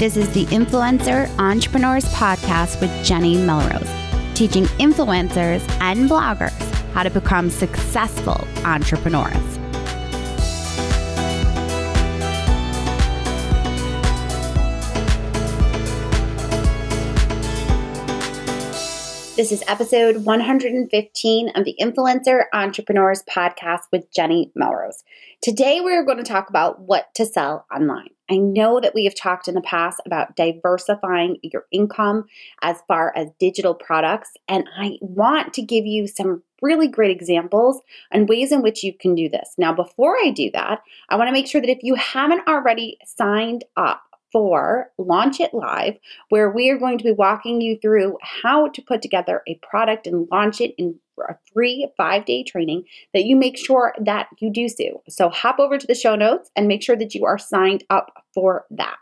This 0.00 0.16
is 0.16 0.32
the 0.32 0.46
Influencer 0.46 1.28
Entrepreneurs 1.38 2.06
Podcast 2.14 2.80
with 2.80 3.04
Jenny 3.04 3.36
Melrose, 3.36 3.86
teaching 4.32 4.64
influencers 4.78 5.60
and 5.82 6.08
bloggers 6.08 6.58
how 6.94 7.02
to 7.02 7.10
become 7.10 7.50
successful 7.50 8.48
entrepreneurs. 8.64 9.59
This 19.40 19.52
is 19.52 19.64
episode 19.66 20.26
115 20.26 21.48
of 21.54 21.64
the 21.64 21.74
Influencer 21.80 22.42
Entrepreneurs 22.52 23.22
Podcast 23.22 23.84
with 23.90 24.12
Jenny 24.12 24.52
Melrose. 24.54 25.02
Today, 25.40 25.80
we're 25.80 26.04
going 26.04 26.18
to 26.18 26.22
talk 26.22 26.50
about 26.50 26.80
what 26.80 27.14
to 27.14 27.24
sell 27.24 27.64
online. 27.74 28.10
I 28.30 28.36
know 28.36 28.80
that 28.80 28.94
we 28.94 29.04
have 29.04 29.14
talked 29.14 29.48
in 29.48 29.54
the 29.54 29.62
past 29.62 29.98
about 30.04 30.36
diversifying 30.36 31.38
your 31.42 31.64
income 31.72 32.26
as 32.60 32.82
far 32.86 33.16
as 33.16 33.30
digital 33.40 33.72
products, 33.72 34.32
and 34.46 34.68
I 34.78 34.98
want 35.00 35.54
to 35.54 35.62
give 35.62 35.86
you 35.86 36.06
some 36.06 36.42
really 36.60 36.86
great 36.86 37.10
examples 37.10 37.80
and 38.10 38.28
ways 38.28 38.52
in 38.52 38.60
which 38.60 38.84
you 38.84 38.92
can 38.92 39.14
do 39.14 39.30
this. 39.30 39.54
Now, 39.56 39.72
before 39.72 40.18
I 40.22 40.32
do 40.32 40.50
that, 40.50 40.82
I 41.08 41.16
want 41.16 41.28
to 41.28 41.32
make 41.32 41.46
sure 41.46 41.62
that 41.62 41.70
if 41.70 41.82
you 41.82 41.94
haven't 41.94 42.46
already 42.46 42.98
signed 43.06 43.64
up, 43.74 44.02
for 44.32 44.90
Launch 44.98 45.40
It 45.40 45.54
Live, 45.54 45.96
where 46.28 46.50
we 46.50 46.70
are 46.70 46.78
going 46.78 46.98
to 46.98 47.04
be 47.04 47.12
walking 47.12 47.60
you 47.60 47.78
through 47.80 48.16
how 48.22 48.68
to 48.68 48.82
put 48.82 49.02
together 49.02 49.42
a 49.46 49.58
product 49.62 50.06
and 50.06 50.28
launch 50.30 50.60
it 50.60 50.74
in 50.78 50.98
a 51.28 51.36
free 51.52 51.88
five 51.96 52.24
day 52.24 52.42
training 52.42 52.84
that 53.12 53.24
you 53.24 53.36
make 53.36 53.58
sure 53.58 53.94
that 54.00 54.28
you 54.38 54.50
do 54.50 54.68
so. 54.68 55.02
So 55.08 55.28
hop 55.28 55.58
over 55.58 55.78
to 55.78 55.86
the 55.86 55.94
show 55.94 56.16
notes 56.16 56.50
and 56.56 56.66
make 56.68 56.82
sure 56.82 56.96
that 56.96 57.14
you 57.14 57.24
are 57.26 57.38
signed 57.38 57.84
up 57.90 58.12
for 58.34 58.64
that. 58.70 58.96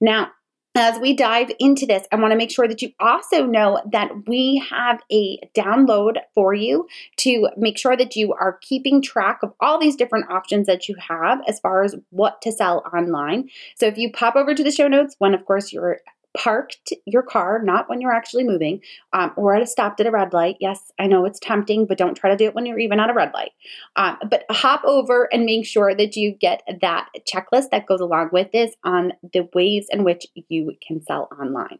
Now, 0.00 0.30
as 0.78 0.98
we 0.98 1.14
dive 1.14 1.50
into 1.58 1.86
this, 1.86 2.06
I 2.12 2.16
want 2.16 2.32
to 2.32 2.36
make 2.36 2.50
sure 2.50 2.68
that 2.68 2.82
you 2.82 2.92
also 3.00 3.46
know 3.46 3.80
that 3.92 4.10
we 4.26 4.64
have 4.70 5.02
a 5.10 5.38
download 5.54 6.18
for 6.34 6.54
you 6.54 6.86
to 7.18 7.48
make 7.56 7.78
sure 7.78 7.96
that 7.96 8.16
you 8.16 8.32
are 8.34 8.58
keeping 8.62 9.02
track 9.02 9.40
of 9.42 9.52
all 9.60 9.78
these 9.78 9.96
different 9.96 10.30
options 10.30 10.66
that 10.66 10.88
you 10.88 10.94
have 10.96 11.40
as 11.46 11.60
far 11.60 11.82
as 11.82 11.96
what 12.10 12.40
to 12.42 12.52
sell 12.52 12.84
online. 12.94 13.48
So 13.76 13.86
if 13.86 13.98
you 13.98 14.12
pop 14.12 14.36
over 14.36 14.54
to 14.54 14.64
the 14.64 14.70
show 14.70 14.88
notes, 14.88 15.16
when 15.18 15.34
of 15.34 15.44
course 15.44 15.72
you're 15.72 16.00
parked 16.36 16.92
your 17.06 17.22
car, 17.22 17.60
not 17.62 17.88
when 17.88 18.00
you're 18.00 18.12
actually 18.12 18.44
moving, 18.44 18.80
um, 19.12 19.32
or 19.36 19.54
at 19.54 19.62
a 19.62 19.66
stopped 19.66 20.00
at 20.00 20.06
a 20.06 20.10
red 20.10 20.32
light. 20.32 20.56
Yes, 20.60 20.92
I 20.98 21.06
know 21.06 21.24
it's 21.24 21.38
tempting, 21.40 21.86
but 21.86 21.98
don't 21.98 22.14
try 22.14 22.30
to 22.30 22.36
do 22.36 22.44
it 22.44 22.54
when 22.54 22.66
you're 22.66 22.78
even 22.78 23.00
at 23.00 23.10
a 23.10 23.14
red 23.14 23.32
light. 23.34 23.52
Um, 23.96 24.18
but 24.30 24.44
hop 24.50 24.84
over 24.84 25.28
and 25.32 25.44
make 25.44 25.66
sure 25.66 25.94
that 25.94 26.16
you 26.16 26.32
get 26.32 26.62
that 26.80 27.08
checklist 27.32 27.70
that 27.70 27.86
goes 27.86 28.00
along 28.00 28.30
with 28.32 28.52
this 28.52 28.74
on 28.84 29.12
the 29.32 29.48
ways 29.54 29.86
in 29.90 30.04
which 30.04 30.26
you 30.48 30.76
can 30.86 31.02
sell 31.02 31.28
online. 31.38 31.78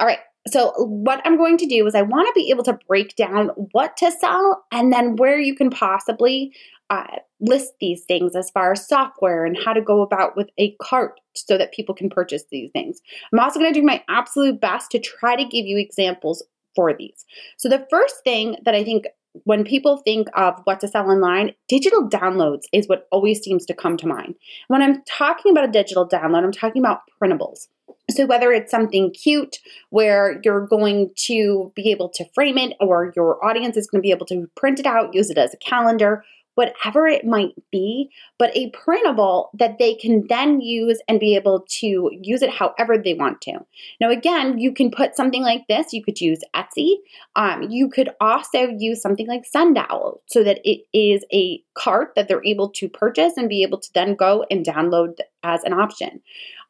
All 0.00 0.06
right. 0.06 0.20
So, 0.50 0.72
what 0.78 1.20
I'm 1.24 1.36
going 1.36 1.56
to 1.58 1.66
do 1.66 1.86
is, 1.86 1.94
I 1.94 2.02
want 2.02 2.26
to 2.28 2.40
be 2.40 2.50
able 2.50 2.64
to 2.64 2.78
break 2.86 3.16
down 3.16 3.48
what 3.72 3.96
to 3.98 4.10
sell 4.10 4.64
and 4.72 4.92
then 4.92 5.16
where 5.16 5.38
you 5.38 5.54
can 5.54 5.70
possibly 5.70 6.52
uh, 6.90 7.16
list 7.40 7.74
these 7.80 8.04
things 8.04 8.34
as 8.34 8.50
far 8.50 8.72
as 8.72 8.88
software 8.88 9.44
and 9.44 9.56
how 9.62 9.72
to 9.72 9.80
go 9.80 10.00
about 10.00 10.36
with 10.36 10.48
a 10.58 10.74
cart 10.80 11.20
so 11.34 11.58
that 11.58 11.72
people 11.72 11.94
can 11.94 12.08
purchase 12.08 12.44
these 12.50 12.70
things. 12.70 13.00
I'm 13.32 13.38
also 13.38 13.60
going 13.60 13.72
to 13.72 13.80
do 13.80 13.84
my 13.84 14.02
absolute 14.08 14.60
best 14.60 14.90
to 14.92 14.98
try 14.98 15.36
to 15.36 15.44
give 15.44 15.66
you 15.66 15.78
examples 15.78 16.42
for 16.74 16.94
these. 16.94 17.24
So, 17.56 17.68
the 17.68 17.86
first 17.90 18.16
thing 18.24 18.56
that 18.64 18.74
I 18.74 18.84
think 18.84 19.06
when 19.44 19.64
people 19.64 19.98
think 19.98 20.28
of 20.34 20.60
what 20.64 20.80
to 20.80 20.88
sell 20.88 21.10
online, 21.10 21.54
digital 21.68 22.08
downloads 22.08 22.62
is 22.72 22.88
what 22.88 23.06
always 23.12 23.40
seems 23.40 23.66
to 23.66 23.74
come 23.74 23.96
to 23.98 24.06
mind. 24.06 24.34
When 24.68 24.82
I'm 24.82 25.02
talking 25.04 25.52
about 25.52 25.68
a 25.68 25.72
digital 25.72 26.08
download, 26.08 26.44
I'm 26.44 26.52
talking 26.52 26.82
about 26.82 27.02
printables. 27.22 27.68
So, 28.10 28.26
whether 28.26 28.52
it's 28.52 28.70
something 28.70 29.10
cute 29.12 29.58
where 29.90 30.40
you're 30.42 30.66
going 30.66 31.10
to 31.26 31.72
be 31.74 31.90
able 31.90 32.08
to 32.10 32.24
frame 32.34 32.56
it, 32.58 32.74
or 32.80 33.12
your 33.14 33.44
audience 33.44 33.76
is 33.76 33.86
going 33.86 34.00
to 34.00 34.06
be 34.06 34.12
able 34.12 34.26
to 34.26 34.48
print 34.56 34.80
it 34.80 34.86
out, 34.86 35.14
use 35.14 35.30
it 35.30 35.38
as 35.38 35.52
a 35.52 35.58
calendar, 35.58 36.24
whatever 36.58 37.06
it 37.06 37.24
might 37.24 37.54
be, 37.70 38.10
but 38.36 38.50
a 38.56 38.68
printable 38.70 39.48
that 39.54 39.78
they 39.78 39.94
can 39.94 40.26
then 40.28 40.60
use 40.60 41.00
and 41.06 41.20
be 41.20 41.36
able 41.36 41.64
to 41.68 42.10
use 42.20 42.42
it 42.42 42.50
however 42.50 42.98
they 42.98 43.14
want 43.14 43.40
to. 43.40 43.60
Now, 44.00 44.10
again, 44.10 44.58
you 44.58 44.72
can 44.72 44.90
put 44.90 45.14
something 45.14 45.44
like 45.44 45.68
this, 45.68 45.92
you 45.92 46.02
could 46.02 46.20
use 46.20 46.40
Etsy. 46.56 46.96
Um, 47.36 47.62
you 47.70 47.88
could 47.88 48.10
also 48.20 48.70
use 48.76 49.00
something 49.00 49.28
like 49.28 49.44
SendOwl 49.48 50.18
so 50.26 50.42
that 50.42 50.58
it 50.64 50.80
is 50.92 51.24
a 51.32 51.62
cart 51.74 52.14
that 52.16 52.26
they're 52.26 52.44
able 52.44 52.70
to 52.70 52.88
purchase 52.88 53.34
and 53.36 53.48
be 53.48 53.62
able 53.62 53.78
to 53.78 53.92
then 53.94 54.16
go 54.16 54.44
and 54.50 54.66
download 54.66 55.18
as 55.44 55.62
an 55.62 55.74
option. 55.74 56.20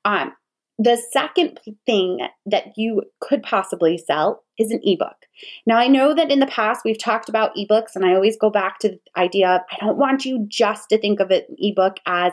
Um, 0.05 0.34
the 0.78 0.97
second 1.12 1.59
thing 1.87 2.21
that 2.47 2.72
you 2.77 3.03
could 3.21 3.43
possibly 3.43 3.99
sell 3.99 4.44
is 4.59 4.71
an 4.71 4.81
ebook. 4.83 5.27
Now, 5.66 5.77
I 5.77 5.89
know 5.89 6.15
that 6.15 6.31
in 6.31 6.39
the 6.39 6.47
past 6.47 6.83
we've 6.84 6.99
talked 6.99 7.28
about 7.28 7.55
ebooks, 7.56 7.97
and 7.97 8.05
I 8.05 8.15
always 8.15 8.37
go 8.37 8.50
back 8.50 8.78
to 8.81 8.91
the 8.91 9.00
idea 9.17 9.49
of 9.49 9.61
I 9.71 9.84
don't 9.84 9.99
want 9.99 10.25
you 10.25 10.47
just 10.49 10.88
to 10.91 10.99
think 10.99 11.21
of 11.21 11.31
an 11.31 11.43
ebook 11.59 11.99
as 12.06 12.33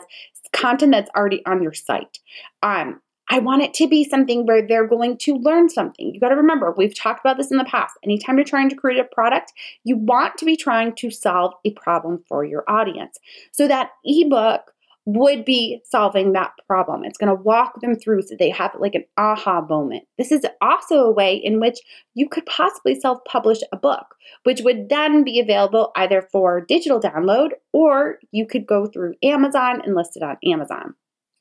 content 0.52 0.92
that's 0.92 1.10
already 1.16 1.44
on 1.44 1.62
your 1.62 1.74
site. 1.74 2.18
Um, 2.62 3.00
I 3.28 3.40
want 3.40 3.62
it 3.62 3.74
to 3.74 3.88
be 3.88 4.04
something 4.04 4.46
where 4.46 4.64
they're 4.64 4.86
going 4.86 5.18
to 5.18 5.34
learn 5.34 5.68
something. 5.68 6.14
You 6.14 6.20
got 6.20 6.28
to 6.28 6.36
remember, 6.36 6.72
we've 6.76 6.94
talked 6.94 7.20
about 7.20 7.36
this 7.36 7.50
in 7.50 7.58
the 7.58 7.64
past. 7.64 7.94
Anytime 8.04 8.36
you're 8.36 8.44
trying 8.44 8.68
to 8.68 8.76
create 8.76 9.00
a 9.00 9.04
product, 9.04 9.52
you 9.82 9.96
want 9.96 10.38
to 10.38 10.44
be 10.44 10.56
trying 10.56 10.94
to 10.96 11.10
solve 11.10 11.52
a 11.64 11.72
problem 11.72 12.22
for 12.28 12.44
your 12.44 12.62
audience. 12.68 13.18
So 13.50 13.66
that 13.66 13.90
ebook 14.04 14.70
would 15.06 15.44
be 15.44 15.80
solving 15.84 16.32
that 16.32 16.50
problem. 16.66 17.04
It's 17.04 17.16
going 17.16 17.34
to 17.34 17.42
walk 17.42 17.80
them 17.80 17.94
through 17.94 18.22
so 18.22 18.34
they 18.36 18.50
have 18.50 18.72
like 18.78 18.96
an 18.96 19.04
aha 19.16 19.62
moment. 19.62 20.02
This 20.18 20.32
is 20.32 20.44
also 20.60 20.96
a 20.96 21.12
way 21.12 21.36
in 21.36 21.60
which 21.60 21.78
you 22.14 22.28
could 22.28 22.44
possibly 22.46 22.98
self 22.98 23.24
publish 23.24 23.60
a 23.72 23.76
book, 23.76 24.16
which 24.42 24.62
would 24.62 24.88
then 24.88 25.22
be 25.22 25.38
available 25.38 25.92
either 25.94 26.28
for 26.32 26.60
digital 26.60 27.00
download 27.00 27.50
or 27.72 28.18
you 28.32 28.46
could 28.46 28.66
go 28.66 28.86
through 28.86 29.14
Amazon 29.22 29.80
and 29.84 29.94
list 29.94 30.16
it 30.16 30.24
on 30.24 30.36
Amazon. 30.44 30.94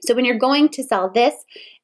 So 0.06 0.14
when 0.14 0.26
you're 0.26 0.38
going 0.38 0.70
to 0.70 0.84
sell 0.84 1.10
this, 1.10 1.34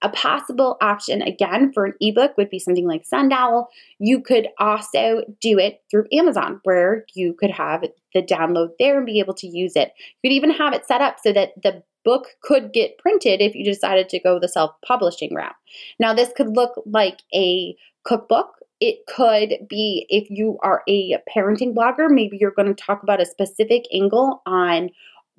a 0.01 0.09
possible 0.09 0.77
option 0.81 1.21
again 1.21 1.71
for 1.73 1.85
an 1.85 1.93
ebook 1.99 2.37
would 2.37 2.49
be 2.49 2.59
something 2.59 2.87
like 2.87 3.03
SendOwl. 3.07 3.65
You 3.99 4.21
could 4.21 4.47
also 4.59 5.23
do 5.39 5.57
it 5.59 5.81
through 5.89 6.07
Amazon 6.11 6.59
where 6.63 7.05
you 7.13 7.33
could 7.33 7.51
have 7.51 7.85
the 8.13 8.21
download 8.21 8.69
there 8.79 8.97
and 8.97 9.05
be 9.05 9.19
able 9.19 9.33
to 9.35 9.47
use 9.47 9.75
it. 9.75 9.91
You 10.21 10.29
could 10.29 10.35
even 10.35 10.51
have 10.51 10.73
it 10.73 10.85
set 10.85 11.01
up 11.01 11.17
so 11.23 11.31
that 11.33 11.61
the 11.61 11.83
book 12.03 12.27
could 12.41 12.73
get 12.73 12.97
printed 12.97 13.41
if 13.41 13.53
you 13.55 13.63
decided 13.63 14.09
to 14.09 14.19
go 14.19 14.39
the 14.39 14.47
self-publishing 14.47 15.33
route. 15.35 15.55
Now 15.99 16.13
this 16.13 16.31
could 16.35 16.55
look 16.55 16.81
like 16.85 17.21
a 17.33 17.75
cookbook 18.03 18.61
it 18.81 19.05
could 19.05 19.67
be 19.69 20.07
if 20.09 20.29
you 20.31 20.57
are 20.63 20.81
a 20.89 21.17
parenting 21.33 21.73
blogger, 21.75 22.09
maybe 22.09 22.37
you're 22.41 22.49
going 22.49 22.73
to 22.75 22.83
talk 22.83 23.03
about 23.03 23.21
a 23.21 23.25
specific 23.25 23.83
angle 23.93 24.41
on 24.47 24.89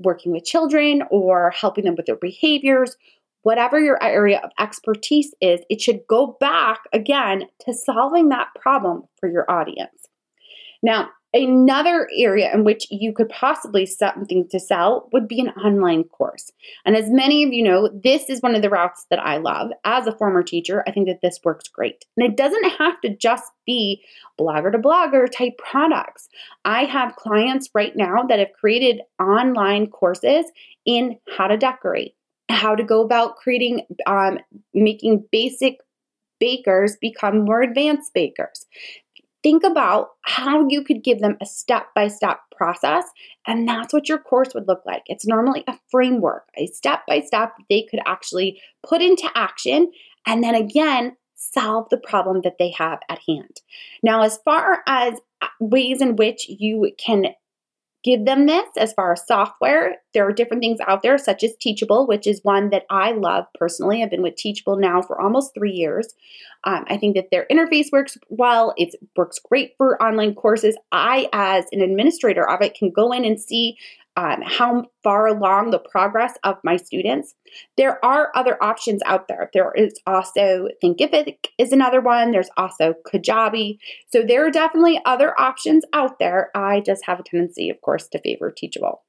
working 0.04 0.32
with 0.32 0.44
children 0.44 1.02
or 1.10 1.50
helping 1.50 1.84
them 1.84 1.94
with 1.94 2.06
their 2.06 2.16
behaviors, 2.16 2.96
whatever 3.42 3.78
your 3.78 4.02
area 4.02 4.40
of 4.42 4.50
expertise 4.58 5.34
is, 5.40 5.60
it 5.68 5.80
should 5.80 6.06
go 6.08 6.36
back 6.40 6.80
again 6.92 7.44
to 7.60 7.72
solving 7.72 8.28
that 8.28 8.48
problem 8.60 9.04
for 9.18 9.28
your 9.28 9.50
audience. 9.50 10.08
Now, 10.82 11.10
Another 11.34 12.10
area 12.14 12.52
in 12.52 12.62
which 12.62 12.86
you 12.90 13.12
could 13.14 13.30
possibly 13.30 13.86
something 13.86 14.46
to 14.48 14.60
sell 14.60 15.08
would 15.12 15.26
be 15.26 15.40
an 15.40 15.48
online 15.50 16.04
course. 16.04 16.52
And 16.84 16.94
as 16.94 17.08
many 17.08 17.42
of 17.42 17.54
you 17.54 17.62
know, 17.62 17.88
this 17.88 18.28
is 18.28 18.42
one 18.42 18.54
of 18.54 18.60
the 18.60 18.68
routes 18.68 19.06
that 19.08 19.18
I 19.18 19.38
love. 19.38 19.70
As 19.84 20.06
a 20.06 20.16
former 20.16 20.42
teacher, 20.42 20.84
I 20.86 20.92
think 20.92 21.08
that 21.08 21.22
this 21.22 21.40
works 21.42 21.68
great. 21.68 22.04
And 22.18 22.26
it 22.30 22.36
doesn't 22.36 22.76
have 22.78 23.00
to 23.00 23.16
just 23.16 23.50
be 23.64 24.02
blogger 24.38 24.72
to 24.72 24.78
blogger 24.78 25.26
type 25.30 25.56
products. 25.56 26.28
I 26.66 26.84
have 26.84 27.16
clients 27.16 27.70
right 27.74 27.96
now 27.96 28.24
that 28.28 28.38
have 28.38 28.52
created 28.52 29.00
online 29.18 29.86
courses 29.86 30.44
in 30.84 31.18
how 31.34 31.46
to 31.46 31.56
decorate, 31.56 32.14
how 32.50 32.74
to 32.74 32.84
go 32.84 33.00
about 33.02 33.36
creating, 33.36 33.86
um, 34.06 34.38
making 34.74 35.24
basic 35.32 35.78
bakers 36.38 36.96
become 37.00 37.44
more 37.44 37.62
advanced 37.62 38.12
bakers 38.12 38.66
think 39.42 39.64
about 39.64 40.10
how 40.22 40.68
you 40.68 40.84
could 40.84 41.02
give 41.02 41.20
them 41.20 41.36
a 41.40 41.46
step 41.46 41.86
by 41.94 42.08
step 42.08 42.38
process. 42.56 43.04
And 43.46 43.68
that's 43.68 43.92
what 43.92 44.08
your 44.08 44.18
course 44.18 44.54
would 44.54 44.68
look 44.68 44.82
like. 44.86 45.02
It's 45.06 45.26
normally 45.26 45.64
a 45.66 45.78
framework, 45.90 46.48
a 46.56 46.66
step 46.66 47.00
by 47.08 47.20
step 47.20 47.54
they 47.68 47.86
could 47.90 48.00
actually 48.06 48.60
put 48.82 49.02
into 49.02 49.28
action. 49.34 49.90
And 50.26 50.44
then 50.44 50.54
again, 50.54 51.16
solve 51.34 51.88
the 51.90 51.98
problem 51.98 52.42
that 52.42 52.58
they 52.58 52.70
have 52.70 53.00
at 53.08 53.18
hand. 53.26 53.60
Now, 54.02 54.22
as 54.22 54.38
far 54.44 54.82
as 54.86 55.14
ways 55.58 56.00
in 56.00 56.16
which 56.16 56.48
you 56.48 56.92
can 56.98 57.26
give 58.04 58.24
them 58.24 58.46
this 58.46 58.68
as 58.76 58.92
far 58.92 59.12
as 59.12 59.26
software. 59.26 59.96
There 60.14 60.26
are 60.26 60.32
different 60.32 60.62
things 60.62 60.78
out 60.86 61.02
there, 61.02 61.18
such 61.18 61.44
as 61.44 61.56
Teachable, 61.56 62.06
which 62.06 62.26
is 62.26 62.40
one 62.42 62.70
that 62.70 62.84
I 62.90 63.12
love 63.12 63.46
personally. 63.54 64.02
I've 64.02 64.10
been 64.10 64.22
with 64.22 64.36
Teachable 64.36 64.76
now 64.76 65.02
for 65.02 65.20
almost 65.20 65.54
three 65.54 65.72
years. 65.72 66.14
Um, 66.64 66.84
I 66.88 66.96
think 66.96 67.16
that 67.16 67.30
their 67.30 67.46
interface 67.50 67.90
works 67.92 68.18
well. 68.28 68.74
It 68.76 68.94
works 69.16 69.38
great 69.38 69.74
for 69.76 70.00
online 70.02 70.34
courses. 70.34 70.76
I, 70.92 71.28
as 71.32 71.64
an 71.72 71.80
administrator 71.80 72.48
of 72.48 72.60
it, 72.62 72.74
can 72.74 72.90
go 72.90 73.12
in 73.12 73.24
and 73.24 73.40
see 73.40 73.76
how 74.16 74.84
far 75.02 75.26
along 75.26 75.70
the 75.70 75.78
progress 75.78 76.34
of 76.44 76.56
my 76.64 76.76
students. 76.76 77.34
There 77.76 78.04
are 78.04 78.30
other 78.34 78.62
options 78.62 79.02
out 79.06 79.28
there. 79.28 79.50
There 79.52 79.72
is 79.74 79.94
also 80.06 80.68
Thinkific 80.82 81.36
is 81.58 81.72
another 81.72 82.00
one. 82.00 82.30
There's 82.30 82.50
also 82.56 82.94
Kajabi. 83.06 83.78
So 84.12 84.22
there 84.22 84.46
are 84.46 84.50
definitely 84.50 85.00
other 85.04 85.38
options 85.40 85.84
out 85.92 86.18
there. 86.18 86.50
I 86.54 86.80
just 86.80 87.06
have 87.06 87.20
a 87.20 87.22
tendency, 87.22 87.70
of 87.70 87.80
course, 87.80 88.08
to 88.08 88.20
favor 88.20 88.50
Teachable. 88.50 89.02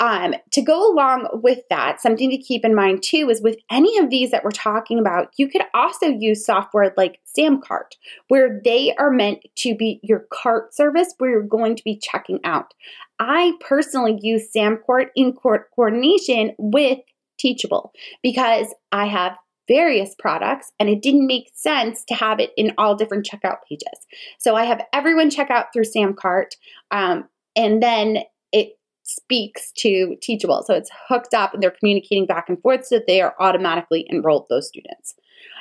Um, 0.00 0.34
to 0.52 0.62
go 0.62 0.92
along 0.92 1.28
with 1.42 1.60
that, 1.70 2.00
something 2.00 2.30
to 2.30 2.38
keep 2.38 2.64
in 2.64 2.74
mind 2.74 3.02
too 3.02 3.28
is 3.30 3.42
with 3.42 3.56
any 3.70 3.98
of 3.98 4.10
these 4.10 4.30
that 4.30 4.44
we're 4.44 4.50
talking 4.50 4.98
about, 4.98 5.32
you 5.36 5.48
could 5.48 5.62
also 5.74 6.06
use 6.06 6.44
software 6.44 6.94
like 6.96 7.20
Samcart, 7.36 7.96
where 8.28 8.60
they 8.64 8.94
are 8.96 9.10
meant 9.10 9.40
to 9.56 9.74
be 9.74 9.98
your 10.04 10.26
cart 10.32 10.72
service 10.72 11.14
where 11.18 11.30
you're 11.30 11.42
going 11.42 11.74
to 11.74 11.84
be 11.84 11.98
checking 11.98 12.38
out. 12.44 12.74
I 13.18 13.54
personally 13.60 14.18
use 14.22 14.50
Samcart 14.54 15.08
in 15.16 15.32
coordination 15.32 16.54
with 16.58 16.98
Teachable 17.38 17.92
because 18.22 18.74
I 18.92 19.06
have 19.06 19.36
various 19.68 20.14
products 20.18 20.72
and 20.80 20.88
it 20.88 21.02
didn't 21.02 21.26
make 21.26 21.50
sense 21.54 22.04
to 22.04 22.14
have 22.14 22.40
it 22.40 22.52
in 22.56 22.72
all 22.78 22.96
different 22.96 23.28
checkout 23.28 23.58
pages. 23.68 24.06
So 24.38 24.56
I 24.56 24.64
have 24.64 24.84
everyone 24.92 25.30
check 25.30 25.50
out 25.50 25.66
through 25.72 25.84
Samcart 25.84 26.52
um, 26.90 27.28
and 27.54 27.82
then 27.82 28.18
it 28.50 28.77
speaks 29.08 29.72
to 29.78 30.16
Teachable. 30.20 30.62
So 30.66 30.74
it's 30.74 30.90
hooked 31.08 31.34
up 31.34 31.54
and 31.54 31.62
they're 31.62 31.70
communicating 31.70 32.26
back 32.26 32.48
and 32.48 32.60
forth 32.60 32.86
so 32.86 32.96
that 32.96 33.06
they 33.06 33.20
are 33.20 33.34
automatically 33.40 34.06
enrolled, 34.10 34.46
those 34.48 34.68
students. 34.68 35.14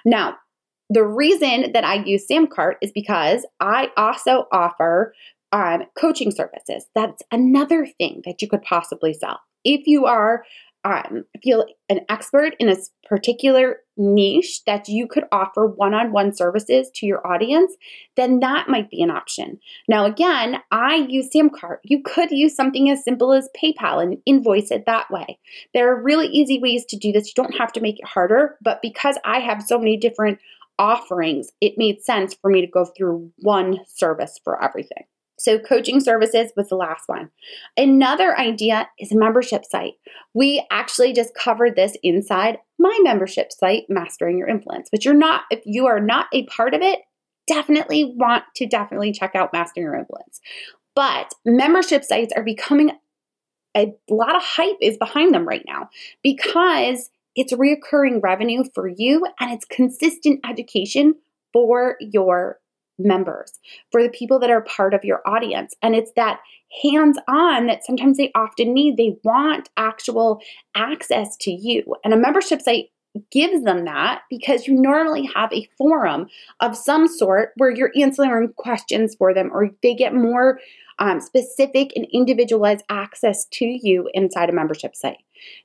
Now, 0.05 0.35
the 0.89 1.05
reason 1.05 1.71
that 1.71 1.83
I 1.83 1.95
use 2.03 2.25
Samcart 2.29 2.75
is 2.81 2.91
because 2.91 3.45
I 3.59 3.89
also 3.97 4.47
offer 4.51 5.13
um, 5.51 5.83
coaching 5.97 6.31
services. 6.31 6.85
That's 6.95 7.21
another 7.31 7.87
thing 7.97 8.21
that 8.25 8.41
you 8.41 8.47
could 8.47 8.61
possibly 8.63 9.13
sell. 9.13 9.39
If 9.63 9.87
you 9.87 10.05
are 10.05 10.43
um, 10.83 11.25
feel 11.43 11.65
an 11.89 12.01
expert 12.09 12.55
in 12.59 12.69
a 12.69 12.75
particular 13.07 13.77
niche 13.97 14.63
that 14.65 14.87
you 14.87 15.07
could 15.07 15.25
offer 15.31 15.67
one 15.67 15.93
on 15.93 16.11
one 16.11 16.33
services 16.35 16.89
to 16.95 17.05
your 17.05 17.25
audience, 17.25 17.73
then 18.15 18.39
that 18.39 18.69
might 18.69 18.89
be 18.89 19.01
an 19.01 19.09
option. 19.09 19.59
Now, 19.87 20.05
again, 20.05 20.57
I 20.71 20.95
use 21.09 21.29
Samcart. 21.35 21.77
You 21.83 22.01
could 22.03 22.31
use 22.31 22.55
something 22.55 22.89
as 22.89 23.03
simple 23.03 23.33
as 23.33 23.49
PayPal 23.61 24.01
and 24.01 24.17
invoice 24.25 24.71
it 24.71 24.85
that 24.85 25.09
way. 25.09 25.39
There 25.73 25.91
are 25.91 26.01
really 26.01 26.27
easy 26.27 26.59
ways 26.59 26.85
to 26.85 26.97
do 26.97 27.11
this. 27.11 27.27
You 27.27 27.43
don't 27.43 27.57
have 27.57 27.73
to 27.73 27.81
make 27.81 27.99
it 27.99 28.07
harder, 28.07 28.57
but 28.61 28.81
because 28.81 29.17
I 29.25 29.39
have 29.39 29.63
so 29.63 29.77
many 29.77 29.97
different 29.97 30.39
offerings, 30.79 31.49
it 31.59 31.77
made 31.77 32.03
sense 32.03 32.35
for 32.35 32.49
me 32.49 32.61
to 32.61 32.67
go 32.67 32.85
through 32.85 33.31
one 33.37 33.79
service 33.87 34.39
for 34.43 34.63
everything. 34.63 35.05
So, 35.39 35.59
coaching 35.59 35.99
services 35.99 36.51
was 36.57 36.69
the 36.69 36.75
last 36.75 37.07
one. 37.07 37.29
Another 37.75 38.37
idea 38.37 38.89
is 38.99 39.11
a 39.11 39.17
membership 39.17 39.65
site. 39.65 39.93
We 40.33 40.65
actually 40.71 41.13
just 41.13 41.35
covered 41.35 41.75
this 41.75 41.95
inside 42.01 42.57
my 42.79 42.97
membership 43.03 43.51
site, 43.51 43.85
Mastering 43.87 44.37
Your 44.37 44.47
Influence. 44.47 44.89
But 44.91 45.05
you're 45.05 45.13
not, 45.13 45.43
if 45.51 45.61
you 45.65 45.85
are 45.85 45.99
not 45.99 46.27
a 46.33 46.45
part 46.47 46.73
of 46.73 46.81
it, 46.81 46.99
definitely 47.47 48.15
want 48.17 48.43
to 48.55 48.65
definitely 48.65 49.11
check 49.11 49.35
out 49.35 49.53
Mastering 49.53 49.85
Your 49.85 49.95
Influence. 49.95 50.41
But 50.95 51.33
membership 51.45 52.03
sites 52.03 52.33
are 52.35 52.43
becoming 52.43 52.91
a 53.75 53.93
lot 54.09 54.35
of 54.35 54.41
hype 54.41 54.77
is 54.81 54.97
behind 54.97 55.33
them 55.33 55.47
right 55.47 55.63
now 55.67 55.89
because 56.23 57.11
it's 57.35 57.53
reoccurring 57.53 58.21
revenue 58.23 58.63
for 58.73 58.87
you 58.87 59.25
and 59.39 59.51
it's 59.51 59.65
consistent 59.65 60.39
education 60.49 61.13
for 61.53 61.95
your 61.99 62.57
members, 62.99 63.59
for 63.91 64.01
the 64.01 64.09
people 64.09 64.39
that 64.39 64.49
are 64.49 64.61
part 64.61 64.93
of 64.93 65.03
your 65.03 65.21
audience. 65.25 65.75
And 65.81 65.95
it's 65.95 66.11
that 66.15 66.39
hands 66.81 67.17
on 67.27 67.67
that 67.67 67.85
sometimes 67.85 68.17
they 68.17 68.31
often 68.35 68.73
need. 68.73 68.97
They 68.97 69.17
want 69.23 69.69
actual 69.77 70.41
access 70.75 71.37
to 71.37 71.51
you. 71.51 71.95
And 72.03 72.13
a 72.13 72.17
membership 72.17 72.61
site 72.61 72.89
gives 73.31 73.63
them 73.63 73.85
that 73.85 74.21
because 74.29 74.67
you 74.67 74.73
normally 74.73 75.29
have 75.33 75.51
a 75.51 75.67
forum 75.77 76.27
of 76.59 76.77
some 76.77 77.07
sort 77.07 77.51
where 77.57 77.71
you're 77.71 77.91
answering 77.95 78.53
questions 78.57 79.15
for 79.15 79.33
them 79.33 79.49
or 79.51 79.71
they 79.81 79.95
get 79.95 80.13
more 80.13 80.59
um, 80.99 81.19
specific 81.19 81.91
and 81.95 82.07
individualized 82.11 82.83
access 82.89 83.45
to 83.51 83.65
you 83.65 84.09
inside 84.13 84.49
a 84.49 84.53
membership 84.53 84.95
site. 84.95 85.17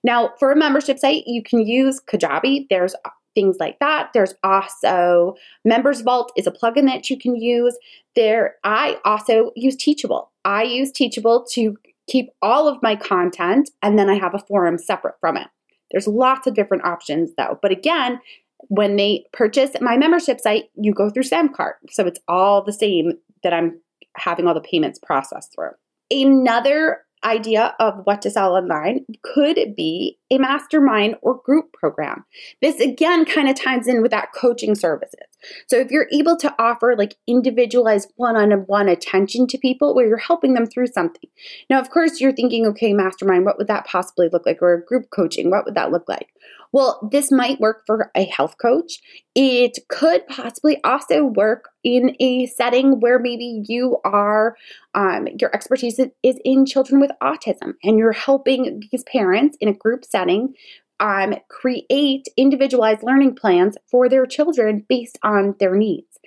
Now, 0.04 0.32
for 0.38 0.52
a 0.52 0.56
membership 0.56 0.98
site, 0.98 1.26
you 1.26 1.42
can 1.42 1.66
use 1.66 2.00
Kajabi. 2.00 2.66
There's 2.68 2.94
things 3.34 3.56
like 3.58 3.78
that. 3.80 4.10
There's 4.14 4.34
also 4.42 5.34
Members 5.64 6.00
Vault 6.00 6.32
is 6.36 6.46
a 6.46 6.50
plugin 6.50 6.86
that 6.86 7.08
you 7.10 7.18
can 7.18 7.36
use. 7.36 7.76
There, 8.14 8.56
I 8.64 8.98
also 9.04 9.52
use 9.56 9.76
Teachable. 9.76 10.30
I 10.44 10.62
use 10.64 10.92
Teachable 10.92 11.46
to 11.52 11.76
keep 12.08 12.30
all 12.42 12.68
of 12.68 12.82
my 12.82 12.96
content, 12.96 13.70
and 13.82 13.98
then 13.98 14.10
I 14.10 14.14
have 14.14 14.34
a 14.34 14.38
forum 14.38 14.78
separate 14.78 15.14
from 15.20 15.36
it. 15.36 15.48
There's 15.90 16.08
lots 16.08 16.46
of 16.46 16.54
different 16.54 16.84
options 16.84 17.30
though. 17.36 17.58
But 17.62 17.70
again, 17.70 18.20
when 18.68 18.96
they 18.96 19.24
purchase 19.32 19.72
my 19.80 19.96
membership 19.96 20.40
site, 20.40 20.64
you 20.74 20.92
go 20.92 21.10
through 21.10 21.24
Samcart. 21.24 21.74
So 21.90 22.06
it's 22.06 22.20
all 22.28 22.62
the 22.62 22.72
same 22.72 23.12
that 23.42 23.52
I'm 23.52 23.80
having 24.16 24.46
all 24.46 24.54
the 24.54 24.60
payments 24.60 24.98
processed 24.98 25.54
through. 25.54 25.70
Another 26.10 27.02
idea 27.24 27.74
of 27.78 28.00
what 28.04 28.22
to 28.22 28.30
sell 28.30 28.54
online 28.54 29.04
could 29.22 29.74
be 29.76 30.18
a 30.30 30.38
mastermind 30.38 31.16
or 31.22 31.40
group 31.44 31.72
program. 31.72 32.24
This 32.60 32.80
again 32.80 33.24
kind 33.24 33.48
of 33.48 33.54
ties 33.54 33.86
in 33.86 34.02
with 34.02 34.10
that 34.10 34.32
coaching 34.34 34.74
services. 34.74 35.20
So 35.66 35.76
if 35.76 35.90
you're 35.90 36.08
able 36.12 36.36
to 36.38 36.54
offer 36.58 36.94
like 36.96 37.16
individualized 37.26 38.12
one-on-one 38.16 38.88
attention 38.88 39.46
to 39.48 39.58
people 39.58 39.94
where 39.94 40.06
you're 40.06 40.16
helping 40.16 40.54
them 40.54 40.66
through 40.66 40.88
something. 40.88 41.28
Now, 41.68 41.80
of 41.80 41.90
course, 41.90 42.20
you're 42.20 42.32
thinking, 42.32 42.66
okay, 42.66 42.92
mastermind, 42.92 43.44
what 43.44 43.58
would 43.58 43.68
that 43.68 43.86
possibly 43.86 44.28
look 44.32 44.46
like? 44.46 44.62
Or 44.62 44.84
group 44.86 45.10
coaching, 45.10 45.50
what 45.50 45.64
would 45.64 45.74
that 45.74 45.90
look 45.90 46.08
like? 46.08 46.28
Well, 46.72 47.06
this 47.12 47.30
might 47.30 47.60
work 47.60 47.82
for 47.86 48.10
a 48.16 48.24
health 48.24 48.56
coach. 48.60 48.98
It 49.34 49.78
could 49.88 50.26
possibly 50.26 50.82
also 50.82 51.24
work 51.24 51.68
in 51.84 52.16
a 52.18 52.46
setting 52.46 53.00
where 53.00 53.18
maybe 53.18 53.62
you 53.68 53.98
are, 54.04 54.56
um, 54.94 55.28
your 55.38 55.54
expertise 55.54 56.00
is 56.22 56.38
in 56.44 56.64
children 56.64 56.98
with 56.98 57.10
autism 57.22 57.74
and 57.84 57.98
you're 57.98 58.12
helping 58.12 58.82
these 58.90 59.04
parents 59.04 59.56
in 59.60 59.68
a 59.68 59.74
group 59.74 60.04
setting 60.04 60.54
um, 60.98 61.34
create 61.48 62.28
individualized 62.36 63.02
learning 63.02 63.34
plans 63.34 63.76
for 63.90 64.08
their 64.08 64.24
children 64.24 64.86
based 64.88 65.18
on 65.22 65.54
their 65.58 65.74
needs. 65.74 66.18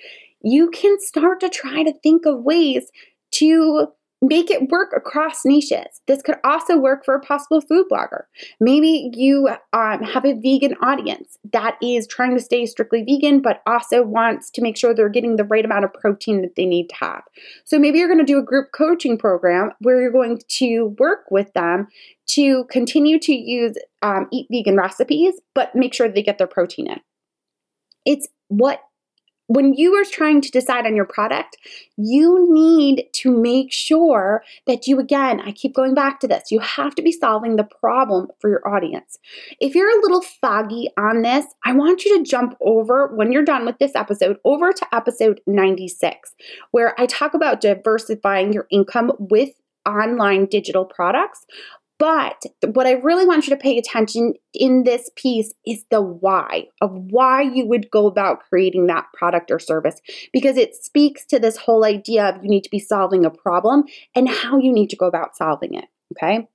You 0.44 0.70
can 0.70 1.00
start 1.00 1.40
to 1.40 1.50
try 1.50 1.82
to 1.84 1.94
think 2.04 2.26
of 2.26 2.44
ways 2.44 2.92
to 3.32 3.88
make 4.28 4.50
it 4.50 4.70
work 4.70 4.94
across 4.96 5.46
niches. 5.46 6.02
This 6.08 6.22
could 6.22 6.36
also 6.44 6.78
work 6.78 7.06
for 7.06 7.16
a 7.16 7.20
possible 7.20 7.62
food 7.62 7.88
blogger. 7.92 8.24
Maybe 8.60 9.12
you 9.14 9.50
um, 9.74 10.04
have 10.04 10.26
a 10.26 10.34
vegan 10.34 10.76
audience 10.82 11.38
that 11.52 11.78
is 11.82 12.08
trying 12.08 12.36
to 12.36 12.42
stay 12.42 12.66
strictly 12.66 13.04
vegan, 13.04 13.42
but 13.42 13.62
also 13.66 14.04
wants 14.04 14.50
to 14.52 14.62
make 14.62 14.78
sure 14.78 14.94
they're 14.94 15.10
getting 15.10 15.36
the 15.36 15.44
right 15.44 15.66
amount 15.66 15.86
of 15.86 15.94
protein 15.94 16.42
that 16.42 16.56
they 16.56 16.66
need 16.66 16.90
to 16.90 16.96
have. 16.96 17.24
So 17.64 17.80
maybe 17.80 18.00
you're 18.00 18.08
going 18.08 18.20
to 18.20 18.26
do 18.26 18.40
a 18.40 18.44
group 18.44 18.72
coaching 18.74 19.18
program 19.18 19.72
where 19.80 20.02
you're 20.02 20.12
going 20.12 20.42
to 20.48 20.96
work 21.00 21.32
with 21.32 21.52
them 21.54 21.88
to 22.28 22.66
continue 22.66 23.20
to 23.20 23.34
use 23.34 23.76
um, 24.02 24.28
eat 24.32 24.48
vegan 24.52 24.78
recipes, 24.78 25.36
but 25.54 25.76
make 25.76 25.94
sure 25.94 26.10
they 26.10 26.24
get 26.24 26.38
their 26.38 26.48
protein 26.48 26.88
in. 26.88 27.00
It's 28.06 28.28
what 28.48 28.82
when 29.48 29.74
you 29.74 29.94
are 29.94 30.06
trying 30.06 30.42
to 30.42 30.52
decide 30.52 30.86
on 30.86 30.96
your 30.96 31.06
product, 31.06 31.58
you 31.98 32.48
need 32.52 33.08
to 33.14 33.32
make 33.32 33.72
sure 33.72 34.44
that 34.66 34.88
you, 34.88 35.00
again, 35.00 35.40
I 35.40 35.52
keep 35.52 35.76
going 35.76 35.94
back 35.94 36.20
to 36.22 36.28
this, 36.28 36.52
you 36.52 36.60
have 36.60 36.96
to 36.96 37.02
be 37.02 37.12
solving 37.12 37.56
the 37.56 37.64
problem 37.64 38.30
for 38.40 38.50
your 38.50 38.68
audience. 38.68 39.20
If 39.60 39.76
you're 39.76 39.98
a 39.98 40.02
little 40.02 40.22
foggy 40.22 40.90
on 40.98 41.22
this, 41.22 41.46
I 41.64 41.74
want 41.74 42.06
you 42.06 42.18
to 42.18 42.24
jump 42.24 42.58
over, 42.62 43.08
when 43.16 43.32
you're 43.32 43.46
done 43.46 43.66
with 43.66 43.78
this 43.78 43.96
episode, 43.96 44.38
over 44.46 44.74
to 44.74 44.96
episode 44.96 45.42
96, 45.46 46.34
where 46.72 47.00
I 47.00 47.06
talk 47.06 47.34
about 47.34 47.62
diversifying 47.62 48.52
your 48.52 48.68
income 48.72 49.12
with 49.20 49.50
online 49.88 50.48
digital 50.48 50.86
products. 50.86 51.46
But 51.98 52.44
what 52.74 52.88
I 52.88 52.94
really 52.94 53.26
want 53.26 53.48
you 53.48 53.52
to 53.52 53.62
pay 53.62 53.78
attention 53.78 54.34
in 54.54 54.84
this 54.84 55.10
piece 55.16 55.54
is 55.66 55.86
the 55.90 56.02
why 56.02 56.66
of 56.82 56.92
why 56.94 57.42
you 57.42 57.66
would 57.68 57.90
go 57.90 58.06
about 58.06 58.42
creating 58.50 58.88
that 58.88 59.06
product 59.14 59.50
or 59.50 59.60
service 59.60 60.02
because 60.34 60.58
it 60.58 60.76
speaks 60.76 61.26
to 61.28 61.40
this 61.40 61.56
whole 61.56 61.86
idea 61.86 62.26
of 62.26 62.44
you 62.44 62.50
need 62.50 62.64
to 62.64 62.70
be 62.70 62.80
solving 62.80 63.24
a 63.24 63.30
problem 63.30 63.84
and 64.14 64.28
how 64.28 64.58
you 64.58 64.74
need 64.74 64.90
to 64.90 64.98
go 64.98 65.08
about 65.08 65.38
solving 65.38 65.74
it. 65.74 65.86
Okay. 66.14 66.48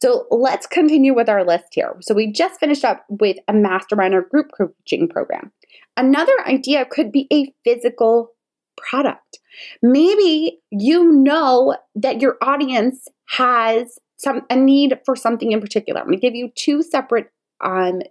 So 0.00 0.26
let's 0.30 0.66
continue 0.66 1.14
with 1.14 1.28
our 1.28 1.44
list 1.44 1.66
here. 1.72 1.96
So 2.00 2.14
we 2.14 2.32
just 2.32 2.58
finished 2.58 2.84
up 2.84 3.04
with 3.08 3.36
a 3.46 3.52
mastermind 3.52 4.14
or 4.14 4.22
group 4.22 4.50
coaching 4.56 5.08
program. 5.08 5.52
Another 5.98 6.32
idea 6.46 6.86
could 6.86 7.12
be 7.12 7.26
a 7.30 7.52
physical 7.64 8.32
product. 8.78 9.40
Maybe 9.82 10.60
you 10.70 11.12
know 11.12 11.76
that 11.94 12.20
your 12.20 12.36
audience 12.42 13.08
has 13.28 13.98
some 14.16 14.42
a 14.50 14.56
need 14.56 14.98
for 15.04 15.16
something 15.16 15.52
in 15.52 15.60
particular. 15.60 16.00
I'm 16.00 16.06
going 16.06 16.18
to 16.18 16.26
give 16.26 16.34
you 16.34 16.50
two 16.54 16.82
separate 16.82 17.30
um, 17.62 18.02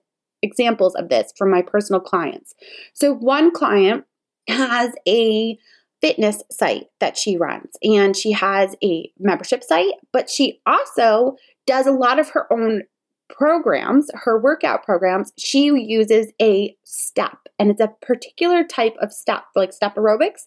examples 0.41 0.95
of 0.95 1.09
this 1.09 1.33
from 1.37 1.51
my 1.51 1.61
personal 1.61 1.99
clients. 1.99 2.53
So 2.93 3.13
one 3.13 3.51
client 3.51 4.05
has 4.47 4.93
a 5.07 5.57
fitness 6.01 6.43
site 6.51 6.87
that 6.99 7.17
she 7.17 7.37
runs 7.37 7.71
and 7.81 8.15
she 8.15 8.31
has 8.31 8.75
a 8.83 9.11
membership 9.17 9.63
site, 9.63 9.93
but 10.13 10.29
she 10.29 10.61
also 10.65 11.35
does 11.65 11.87
a 11.87 11.91
lot 11.91 12.19
of 12.19 12.29
her 12.29 12.51
own 12.53 12.83
programs, 13.29 14.09
her 14.13 14.39
workout 14.39 14.83
programs, 14.83 15.33
she 15.37 15.65
uses 15.65 16.31
a 16.39 16.75
step 16.83 17.37
and 17.57 17.71
it's 17.71 17.81
a 17.81 17.93
particular 18.01 18.63
type 18.63 18.95
of 19.01 19.11
step, 19.11 19.43
like 19.55 19.73
step 19.73 19.95
aerobics. 19.95 20.43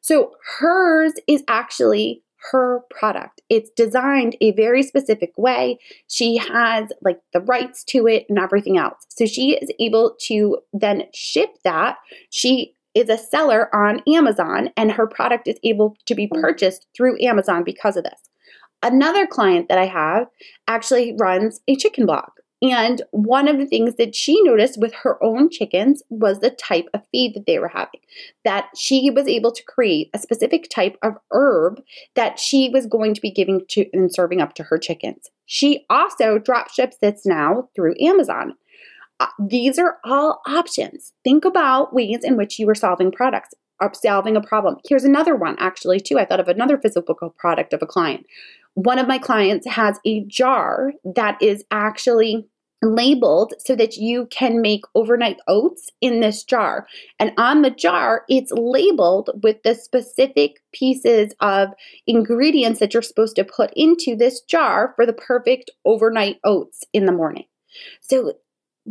So 0.00 0.32
hers 0.58 1.12
is 1.26 1.42
actually 1.46 2.22
her 2.50 2.80
product. 2.90 3.40
It's 3.48 3.70
designed 3.70 4.36
a 4.40 4.52
very 4.52 4.82
specific 4.82 5.32
way. 5.36 5.78
She 6.08 6.36
has 6.36 6.92
like 7.02 7.20
the 7.32 7.40
rights 7.40 7.84
to 7.84 8.06
it 8.06 8.26
and 8.28 8.38
everything 8.38 8.78
else. 8.78 9.06
So 9.08 9.26
she 9.26 9.56
is 9.56 9.70
able 9.78 10.16
to 10.26 10.58
then 10.72 11.04
ship 11.14 11.50
that. 11.64 11.98
She 12.30 12.74
is 12.94 13.08
a 13.08 13.18
seller 13.18 13.74
on 13.74 14.02
Amazon 14.06 14.70
and 14.76 14.92
her 14.92 15.06
product 15.06 15.48
is 15.48 15.58
able 15.64 15.96
to 16.06 16.14
be 16.14 16.26
purchased 16.26 16.86
through 16.96 17.22
Amazon 17.22 17.64
because 17.64 17.96
of 17.96 18.04
this. 18.04 18.28
Another 18.82 19.26
client 19.26 19.68
that 19.68 19.78
I 19.78 19.86
have 19.86 20.26
actually 20.66 21.14
runs 21.18 21.60
a 21.68 21.76
chicken 21.76 22.04
blog. 22.04 22.30
And 22.62 23.02
one 23.10 23.48
of 23.48 23.58
the 23.58 23.66
things 23.66 23.96
that 23.96 24.14
she 24.14 24.40
noticed 24.44 24.78
with 24.80 24.94
her 25.02 25.22
own 25.22 25.50
chickens 25.50 26.00
was 26.10 26.38
the 26.38 26.50
type 26.50 26.86
of 26.94 27.02
feed 27.10 27.34
that 27.34 27.44
they 27.44 27.58
were 27.58 27.68
having. 27.68 28.00
That 28.44 28.68
she 28.76 29.10
was 29.10 29.26
able 29.26 29.50
to 29.50 29.64
create 29.64 30.10
a 30.14 30.18
specific 30.18 30.68
type 30.70 30.96
of 31.02 31.14
herb 31.32 31.82
that 32.14 32.38
she 32.38 32.68
was 32.68 32.86
going 32.86 33.14
to 33.14 33.20
be 33.20 33.32
giving 33.32 33.62
to 33.70 33.86
and 33.92 34.14
serving 34.14 34.40
up 34.40 34.54
to 34.54 34.62
her 34.62 34.78
chickens. 34.78 35.28
She 35.44 35.84
also 35.90 36.38
drop 36.38 36.70
ships 36.70 36.98
this 37.02 37.26
now 37.26 37.68
through 37.74 37.96
Amazon. 38.00 38.54
Uh, 39.18 39.26
these 39.40 39.76
are 39.76 39.98
all 40.04 40.40
options. 40.46 41.12
Think 41.24 41.44
about 41.44 41.92
ways 41.92 42.20
in 42.22 42.36
which 42.36 42.60
you 42.60 42.68
are 42.68 42.76
solving 42.76 43.10
products, 43.10 43.54
or 43.80 43.92
solving 43.92 44.36
a 44.36 44.40
problem. 44.40 44.76
Here's 44.88 45.04
another 45.04 45.34
one, 45.34 45.56
actually, 45.58 45.98
too. 45.98 46.18
I 46.18 46.24
thought 46.24 46.40
of 46.40 46.48
another 46.48 46.78
physical 46.78 47.16
product 47.36 47.72
of 47.72 47.82
a 47.82 47.86
client. 47.86 48.24
One 48.74 48.98
of 48.98 49.08
my 49.08 49.18
clients 49.18 49.66
has 49.66 49.98
a 50.06 50.24
jar 50.24 50.92
that 51.04 51.36
is 51.42 51.64
actually 51.70 52.46
labeled 52.82 53.54
so 53.58 53.74
that 53.76 53.96
you 53.96 54.26
can 54.26 54.60
make 54.60 54.82
overnight 54.94 55.38
oats 55.46 55.88
in 56.00 56.20
this 56.20 56.42
jar. 56.42 56.86
And 57.18 57.32
on 57.38 57.62
the 57.62 57.70
jar, 57.70 58.24
it's 58.28 58.52
labeled 58.52 59.30
with 59.42 59.62
the 59.62 59.74
specific 59.74 60.60
pieces 60.72 61.32
of 61.40 61.68
ingredients 62.06 62.80
that 62.80 62.92
you're 62.92 63.02
supposed 63.02 63.36
to 63.36 63.44
put 63.44 63.72
into 63.74 64.16
this 64.16 64.40
jar 64.40 64.92
for 64.96 65.06
the 65.06 65.12
perfect 65.12 65.70
overnight 65.84 66.38
oats 66.44 66.84
in 66.92 67.06
the 67.06 67.12
morning. 67.12 67.44
So, 68.00 68.34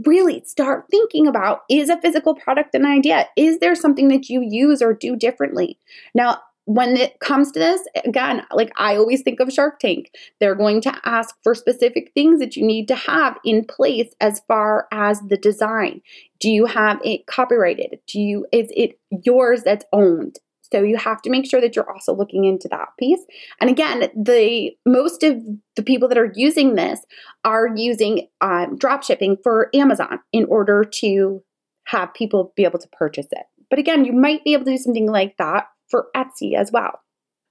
really 0.05 0.41
start 0.45 0.85
thinking 0.89 1.27
about 1.27 1.63
is 1.69 1.89
a 1.89 1.99
physical 1.99 2.33
product 2.33 2.73
an 2.73 2.85
idea? 2.85 3.27
Is 3.35 3.59
there 3.59 3.75
something 3.75 4.07
that 4.07 4.29
you 4.29 4.41
use 4.41 4.81
or 4.81 4.93
do 4.93 5.17
differently? 5.17 5.77
Now, 6.15 6.39
when 6.65 6.95
it 6.95 7.19
comes 7.19 7.51
to 7.51 7.59
this, 7.59 7.81
again, 8.05 8.45
like 8.51 8.71
I 8.77 8.95
always 8.95 9.21
think 9.21 9.39
of 9.39 9.51
Shark 9.51 9.79
Tank, 9.79 10.11
they're 10.39 10.55
going 10.55 10.81
to 10.81 11.01
ask 11.05 11.35
for 11.43 11.55
specific 11.55 12.11
things 12.13 12.39
that 12.39 12.55
you 12.55 12.65
need 12.65 12.87
to 12.89 12.95
have 12.95 13.37
in 13.43 13.65
place 13.65 14.13
as 14.21 14.41
far 14.47 14.87
as 14.91 15.19
the 15.21 15.37
design. 15.37 16.01
Do 16.39 16.49
you 16.49 16.65
have 16.65 16.99
it 17.03 17.25
copyrighted? 17.27 17.99
Do 18.07 18.19
you 18.19 18.45
is 18.51 18.67
it 18.75 18.99
yours 19.23 19.63
that's 19.63 19.85
owned? 19.91 20.37
So 20.71 20.81
you 20.83 20.95
have 20.97 21.21
to 21.23 21.29
make 21.29 21.49
sure 21.49 21.59
that 21.59 21.75
you're 21.75 21.91
also 21.91 22.13
looking 22.13 22.45
into 22.45 22.69
that 22.69 22.89
piece. 22.97 23.19
And 23.59 23.69
again, 23.69 24.07
the 24.15 24.71
most 24.85 25.21
of 25.21 25.37
the 25.75 25.83
people 25.83 26.07
that 26.07 26.17
are 26.17 26.31
using 26.33 26.75
this 26.75 27.01
are 27.43 27.67
using 27.75 28.27
um, 28.39 28.77
drop 28.77 29.03
shipping 29.03 29.35
for 29.43 29.69
Amazon 29.75 30.19
in 30.31 30.45
order 30.45 30.85
to 30.85 31.43
have 31.87 32.13
people 32.13 32.53
be 32.55 32.63
able 32.63 32.79
to 32.79 32.87
purchase 32.89 33.27
it. 33.31 33.43
But 33.69 33.79
again, 33.79 34.05
you 34.05 34.13
might 34.13 34.43
be 34.45 34.53
able 34.53 34.65
to 34.65 34.71
do 34.71 34.77
something 34.77 35.07
like 35.07 35.35
that 35.37 35.67
for 35.91 36.07
Etsy 36.15 36.55
as 36.55 36.71
well. 36.71 37.01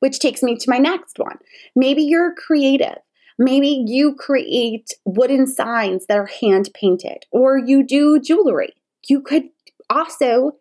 Which 0.01 0.19
takes 0.19 0.43
me 0.43 0.57
to 0.57 0.71
my 0.71 0.79
next 0.79 1.19
one. 1.19 1.37
Maybe 1.77 2.03
you're 2.03 2.35
creative. 2.35 2.97
Maybe 3.39 3.85
you 3.87 4.15
create 4.15 4.95
wooden 5.05 5.47
signs 5.47 6.07
that 6.07 6.19
are 6.19 6.27
hand 6.27 6.71
painted, 6.75 7.27
or 7.31 7.59
you 7.59 7.83
do 7.83 8.19
jewelry. 8.21 8.73
You 9.09 9.23
could 9.23 9.45
also, 9.89 10.53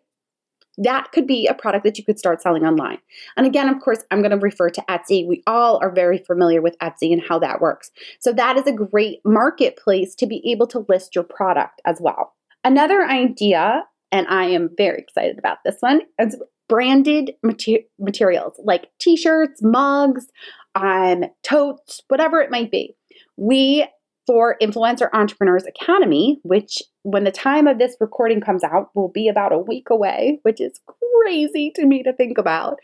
that 0.78 1.12
could 1.12 1.26
be 1.26 1.46
a 1.46 1.52
product 1.52 1.84
that 1.84 1.98
you 1.98 2.04
could 2.04 2.18
start 2.18 2.40
selling 2.40 2.64
online. 2.64 2.98
And 3.36 3.46
again, 3.46 3.68
of 3.68 3.80
course, 3.80 4.04
I'm 4.10 4.22
going 4.22 4.30
to 4.30 4.38
refer 4.38 4.70
to 4.70 4.84
Etsy. 4.88 5.26
We 5.26 5.42
all 5.46 5.78
are 5.82 5.90
very 5.90 6.18
familiar 6.18 6.62
with 6.62 6.78
Etsy 6.78 7.12
and 7.12 7.22
how 7.22 7.38
that 7.40 7.60
works. 7.60 7.90
So 8.18 8.32
that 8.32 8.56
is 8.56 8.66
a 8.66 8.72
great 8.72 9.20
marketplace 9.24 10.14
to 10.16 10.26
be 10.26 10.42
able 10.50 10.66
to 10.68 10.86
list 10.88 11.14
your 11.14 11.24
product 11.24 11.82
as 11.84 11.98
well. 12.00 12.34
Another 12.64 13.04
idea, 13.04 13.84
and 14.10 14.26
I 14.28 14.44
am 14.44 14.70
very 14.76 14.98
excited 14.98 15.38
about 15.38 15.58
this 15.64 15.76
one, 15.80 16.00
is 16.18 16.36
branded 16.70 17.32
mater- 17.42 17.82
materials 17.98 18.54
like 18.64 18.86
t-shirts, 19.00 19.60
mugs, 19.60 20.28
um, 20.76 21.24
totes, 21.42 22.00
whatever 22.06 22.40
it 22.40 22.50
might 22.50 22.70
be. 22.70 22.94
We 23.36 23.86
for 24.24 24.56
Influencer 24.62 25.08
Entrepreneurs 25.12 25.64
Academy, 25.66 26.38
which 26.44 26.80
when 27.02 27.24
the 27.24 27.32
time 27.32 27.66
of 27.66 27.78
this 27.78 27.96
recording 27.98 28.40
comes 28.40 28.62
out 28.62 28.90
will 28.94 29.08
be 29.08 29.26
about 29.26 29.52
a 29.52 29.58
week 29.58 29.90
away, 29.90 30.38
which 30.42 30.60
is 30.60 30.78
crazy 31.24 31.72
to 31.74 31.84
me 31.84 32.04
to 32.04 32.12
think 32.12 32.38
about. 32.38 32.76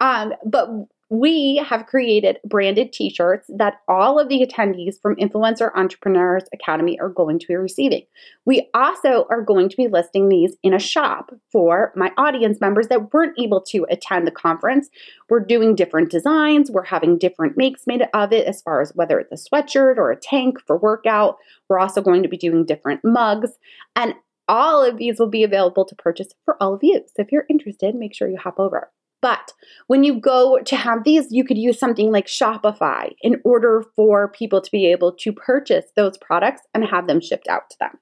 Um, 0.00 0.32
but 0.46 0.68
we 1.12 1.62
have 1.68 1.84
created 1.84 2.38
branded 2.42 2.90
t 2.90 3.10
shirts 3.10 3.46
that 3.54 3.82
all 3.86 4.18
of 4.18 4.30
the 4.30 4.46
attendees 4.46 4.94
from 4.98 5.14
Influencer 5.16 5.70
Entrepreneurs 5.74 6.44
Academy 6.54 6.98
are 7.00 7.10
going 7.10 7.38
to 7.38 7.46
be 7.46 7.54
receiving. 7.54 8.06
We 8.46 8.70
also 8.72 9.26
are 9.28 9.42
going 9.42 9.68
to 9.68 9.76
be 9.76 9.88
listing 9.88 10.30
these 10.30 10.56
in 10.62 10.72
a 10.72 10.78
shop 10.78 11.30
for 11.50 11.92
my 11.94 12.12
audience 12.16 12.62
members 12.62 12.88
that 12.88 13.12
weren't 13.12 13.38
able 13.38 13.60
to 13.60 13.86
attend 13.90 14.26
the 14.26 14.30
conference. 14.30 14.88
We're 15.28 15.40
doing 15.40 15.74
different 15.74 16.10
designs, 16.10 16.70
we're 16.70 16.82
having 16.84 17.18
different 17.18 17.58
makes 17.58 17.86
made 17.86 18.08
of 18.14 18.32
it 18.32 18.46
as 18.46 18.62
far 18.62 18.80
as 18.80 18.92
whether 18.94 19.20
it's 19.20 19.32
a 19.32 19.50
sweatshirt 19.50 19.98
or 19.98 20.12
a 20.12 20.16
tank 20.16 20.60
for 20.66 20.78
workout. 20.78 21.36
We're 21.68 21.78
also 21.78 22.00
going 22.00 22.22
to 22.22 22.28
be 22.30 22.38
doing 22.38 22.64
different 22.64 23.04
mugs. 23.04 23.50
And 23.94 24.14
all 24.48 24.82
of 24.82 24.96
these 24.96 25.18
will 25.18 25.28
be 25.28 25.44
available 25.44 25.84
to 25.84 25.94
purchase 25.94 26.28
for 26.46 26.56
all 26.58 26.72
of 26.72 26.80
you. 26.82 27.04
So 27.14 27.20
if 27.20 27.30
you're 27.30 27.44
interested, 27.50 27.94
make 27.94 28.14
sure 28.14 28.28
you 28.28 28.38
hop 28.38 28.58
over. 28.58 28.90
But 29.22 29.52
when 29.86 30.02
you 30.02 30.20
go 30.20 30.58
to 30.58 30.76
have 30.76 31.04
these, 31.04 31.28
you 31.30 31.44
could 31.44 31.56
use 31.56 31.78
something 31.78 32.10
like 32.10 32.26
Shopify 32.26 33.12
in 33.22 33.40
order 33.44 33.84
for 33.96 34.28
people 34.28 34.60
to 34.60 34.70
be 34.70 34.86
able 34.86 35.12
to 35.12 35.32
purchase 35.32 35.86
those 35.96 36.18
products 36.18 36.62
and 36.74 36.84
have 36.84 37.06
them 37.06 37.20
shipped 37.20 37.48
out 37.48 37.70
to 37.70 37.76
them. 37.78 37.98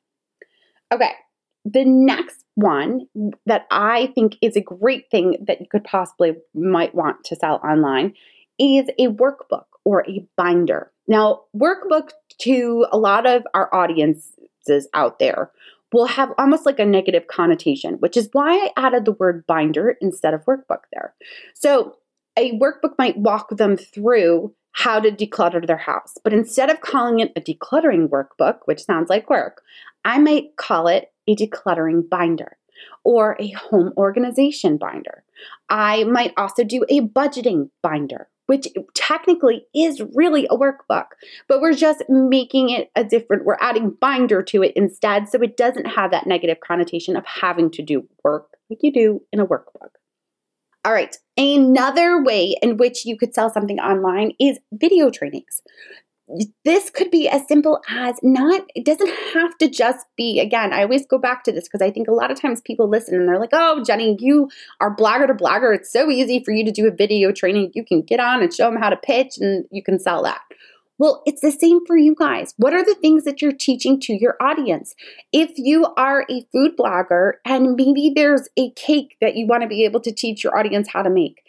Okay, 0.93 1.13
the 1.65 1.85
next 1.85 2.45
one 2.55 3.07
that 3.47 3.67
I 3.71 4.13
think 4.15 4.37
is 4.41 4.57
a 4.57 4.63
great 4.63 5.11
thing 5.11 5.37
that 5.47 5.61
you 5.61 5.67
could 5.71 5.85
possibly 5.85 6.35
might 6.55 6.95
want 6.95 7.23
to 7.25 7.37
sell 7.37 7.61
online 7.63 8.15
is 8.59 8.89
a 8.99 9.09
workbook 9.09 9.65
or 9.85 10.05
a 10.09 10.27
binder. 10.37 10.91
Now, 11.07 11.43
workbook 11.57 12.11
to 12.43 12.87
a 12.93 12.99
lot 12.99 13.27
of 13.27 13.47
our 13.55 13.73
audiences 13.75 14.89
out 14.95 15.19
there 15.19 15.51
will 15.93 16.07
have 16.07 16.33
almost 16.39 16.67
like 16.67 16.79
a 16.79 16.85
negative 16.85 17.27
connotation, 17.27 17.95
which 17.95 18.17
is 18.17 18.29
why 18.33 18.53
I 18.53 18.71
added 18.77 19.05
the 19.05 19.13
word 19.13 19.47
binder 19.47 19.97
instead 20.01 20.35
of 20.35 20.45
workbook 20.45 20.83
there. 20.93 21.15
So 21.55 21.97
a 22.37 22.59
workbook 22.59 22.95
might 22.99 23.17
walk 23.17 23.57
them 23.57 23.77
through 23.77 24.55
how 24.73 25.01
to 25.01 25.11
declutter 25.11 25.67
their 25.67 25.77
house, 25.77 26.15
but 26.23 26.33
instead 26.33 26.71
of 26.71 26.81
calling 26.81 27.19
it 27.19 27.33
a 27.35 27.41
decluttering 27.41 28.09
workbook, 28.09 28.61
which 28.67 28.85
sounds 28.85 29.11
like 29.11 29.29
work, 29.29 29.63
I 30.05 30.19
might 30.19 30.57
call 30.57 30.87
it 30.87 31.13
a 31.27 31.35
decluttering 31.35 32.09
binder 32.09 32.57
or 33.05 33.37
a 33.41 33.51
home 33.51 33.93
organization 33.97 34.77
binder. 34.77 35.25
I 35.69 36.05
might 36.05 36.33
also 36.37 36.65
do 36.65 36.85
a 36.89 37.01
budgeting 37.01 37.71
binder 37.83 38.29
which 38.51 38.67
technically 38.95 39.65
is 39.77 40.03
really 40.13 40.45
a 40.47 40.57
workbook, 40.57 41.07
but 41.47 41.61
we're 41.61 41.73
just 41.73 42.03
making 42.09 42.71
it 42.71 42.91
a 42.97 43.05
different, 43.05 43.45
we're 43.45 43.57
adding 43.61 43.91
binder 44.01 44.43
to 44.43 44.65
it 44.65 44.73
instead 44.75 45.29
so 45.29 45.41
it 45.41 45.57
doesn't 45.57 45.85
have 45.85 46.11
that 46.11 46.27
negative 46.27 46.59
connotation 46.59 47.15
of 47.15 47.25
having 47.25 47.71
to 47.71 47.81
do 47.81 48.05
work 48.25 48.49
like 48.69 48.81
you 48.83 48.93
do 48.93 49.23
in 49.33 49.39
a 49.39 49.47
workbook. 49.47 49.91
All 50.85 50.93
right, 50.93 51.17
another 51.37 52.25
way 52.25 52.57
in 52.61 52.77
which 52.77 53.07
you 53.07 53.17
could 53.17 53.37
sell 53.37 53.51
something 53.51 53.79
online 53.79 54.33
is 54.41 54.59
video 54.73 55.11
trainings 55.11 55.63
this 56.65 56.91
could 56.91 57.11
be 57.11 57.29
as 57.29 57.47
simple 57.49 57.81
as 57.89 58.17
not, 58.23 58.63
it 58.75 58.85
doesn't 58.85 59.13
have 59.35 59.57
to 59.59 59.69
just 59.69 60.07
be, 60.17 60.41
again, 60.41 60.73
I 60.73 60.83
always 60.83 61.07
go 61.07 61.19
back 61.19 61.45
to 61.45 61.53
this 61.53 61.65
because 61.65 61.83
I 61.83 61.91
think 61.91 62.09
a 62.09 62.13
lot 62.13 62.31
of 62.31 62.41
times 62.41 62.61
people 62.61 62.89
listen 62.89 63.15
and 63.15 63.29
they're 63.29 63.41
like, 63.41 63.51
oh, 63.53 63.83
Jenny, 63.85 64.17
you 64.21 64.49
are 64.81 64.95
blogger 64.95 65.27
to 65.27 65.35
blogger. 65.35 65.75
It's 65.75 65.93
so 65.93 66.11
easy 66.11 66.43
for 66.45 66.53
you 66.53 66.65
to 66.65 66.73
do 66.73 66.87
a 66.87 66.91
video 66.91 67.33
training. 67.33 67.73
You 67.75 67.85
can 67.85 68.03
get 68.03 68.21
on 68.21 68.43
and 68.43 68.53
show 68.53 68.71
them 68.71 68.81
how 68.81 68.91
to 68.91 68.97
pitch 68.97 69.39
and 69.39 69.65
you 69.71 69.83
can 69.83 69.99
sell 69.99 70.23
that. 70.23 70.41
Well, 70.99 71.23
it's 71.25 71.41
the 71.41 71.51
same 71.51 71.81
for 71.87 71.97
you 71.97 72.15
guys. 72.15 72.53
What 72.59 72.75
are 72.75 72.85
the 72.85 72.95
things 72.95 73.25
that 73.25 73.41
you're 73.41 73.53
teaching 73.53 73.99
to 74.01 74.13
your 74.13 74.37
audience? 74.39 74.95
If 75.33 75.53
you 75.57 75.87
are 75.97 76.27
a 76.31 76.45
food 76.53 76.73
blogger 76.79 77.33
and 77.47 77.75
maybe 77.75 78.13
there's 78.15 78.51
a 78.59 78.71
cake 78.73 79.17
that 79.23 79.35
you 79.35 79.47
want 79.47 79.63
to 79.63 79.69
be 79.69 79.87
able 79.87 80.01
to 80.01 80.13
teach 80.13 80.45
your 80.45 80.59
audience 80.59 80.89
how 80.93 81.03
to 81.03 81.09
make, 81.09 81.43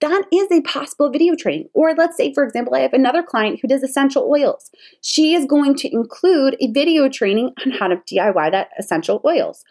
that 0.00 0.24
is 0.32 0.48
a 0.50 0.62
possible 0.62 1.10
video 1.10 1.34
training. 1.34 1.68
Or 1.74 1.94
let's 1.94 2.16
say, 2.16 2.32
for 2.32 2.44
example, 2.44 2.74
I 2.74 2.80
have 2.80 2.92
another 2.92 3.22
client 3.22 3.60
who 3.60 3.68
does 3.68 3.82
essential 3.82 4.28
oils. 4.30 4.70
She 5.02 5.34
is 5.34 5.44
going 5.44 5.74
to 5.76 5.92
include 5.92 6.56
a 6.60 6.70
video 6.72 7.08
training 7.08 7.52
on 7.64 7.72
how 7.72 7.88
to 7.88 7.96
DIY 7.96 8.50
that 8.50 8.70
essential 8.78 9.20
oils. 9.24 9.62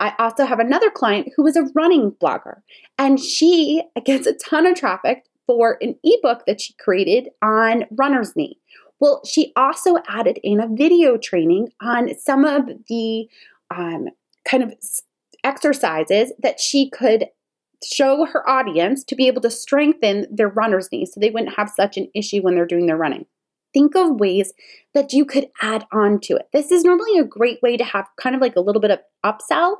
I 0.00 0.14
also 0.18 0.44
have 0.44 0.60
another 0.60 0.90
client 0.90 1.28
who 1.36 1.46
is 1.46 1.56
a 1.56 1.68
running 1.74 2.12
blogger, 2.12 2.60
and 2.98 3.18
she 3.18 3.82
gets 4.04 4.26
a 4.26 4.34
ton 4.34 4.66
of 4.66 4.76
traffic 4.76 5.24
for 5.46 5.78
an 5.80 5.96
ebook 6.04 6.44
that 6.46 6.60
she 6.60 6.74
created 6.74 7.30
on 7.42 7.84
runner's 7.90 8.36
knee. 8.36 8.58
Well, 9.00 9.22
she 9.24 9.52
also 9.56 9.96
added 10.08 10.38
in 10.42 10.60
a 10.60 10.68
video 10.68 11.16
training 11.16 11.70
on 11.80 12.16
some 12.18 12.44
of 12.44 12.68
the 12.88 13.28
um, 13.74 14.08
kind 14.44 14.62
of 14.62 14.74
exercises 15.44 16.32
that 16.40 16.60
she 16.60 16.90
could 16.90 17.26
show 17.84 18.26
her 18.26 18.48
audience 18.48 19.04
to 19.04 19.14
be 19.14 19.26
able 19.26 19.40
to 19.42 19.50
strengthen 19.50 20.26
their 20.30 20.48
runner's 20.48 20.90
knees 20.90 21.12
so 21.12 21.20
they 21.20 21.30
wouldn't 21.30 21.56
have 21.56 21.70
such 21.70 21.96
an 21.96 22.08
issue 22.14 22.40
when 22.40 22.54
they're 22.54 22.66
doing 22.66 22.86
their 22.86 22.96
running. 22.96 23.26
Think 23.74 23.94
of 23.94 24.18
ways 24.18 24.52
that 24.94 25.12
you 25.12 25.24
could 25.24 25.48
add 25.60 25.86
on 25.92 26.20
to 26.20 26.36
it. 26.36 26.48
This 26.52 26.70
is 26.70 26.84
normally 26.84 27.18
a 27.18 27.24
great 27.24 27.60
way 27.62 27.76
to 27.76 27.84
have 27.84 28.08
kind 28.20 28.34
of 28.34 28.40
like 28.40 28.56
a 28.56 28.60
little 28.60 28.80
bit 28.80 28.90
of 28.90 29.00
upsell 29.24 29.76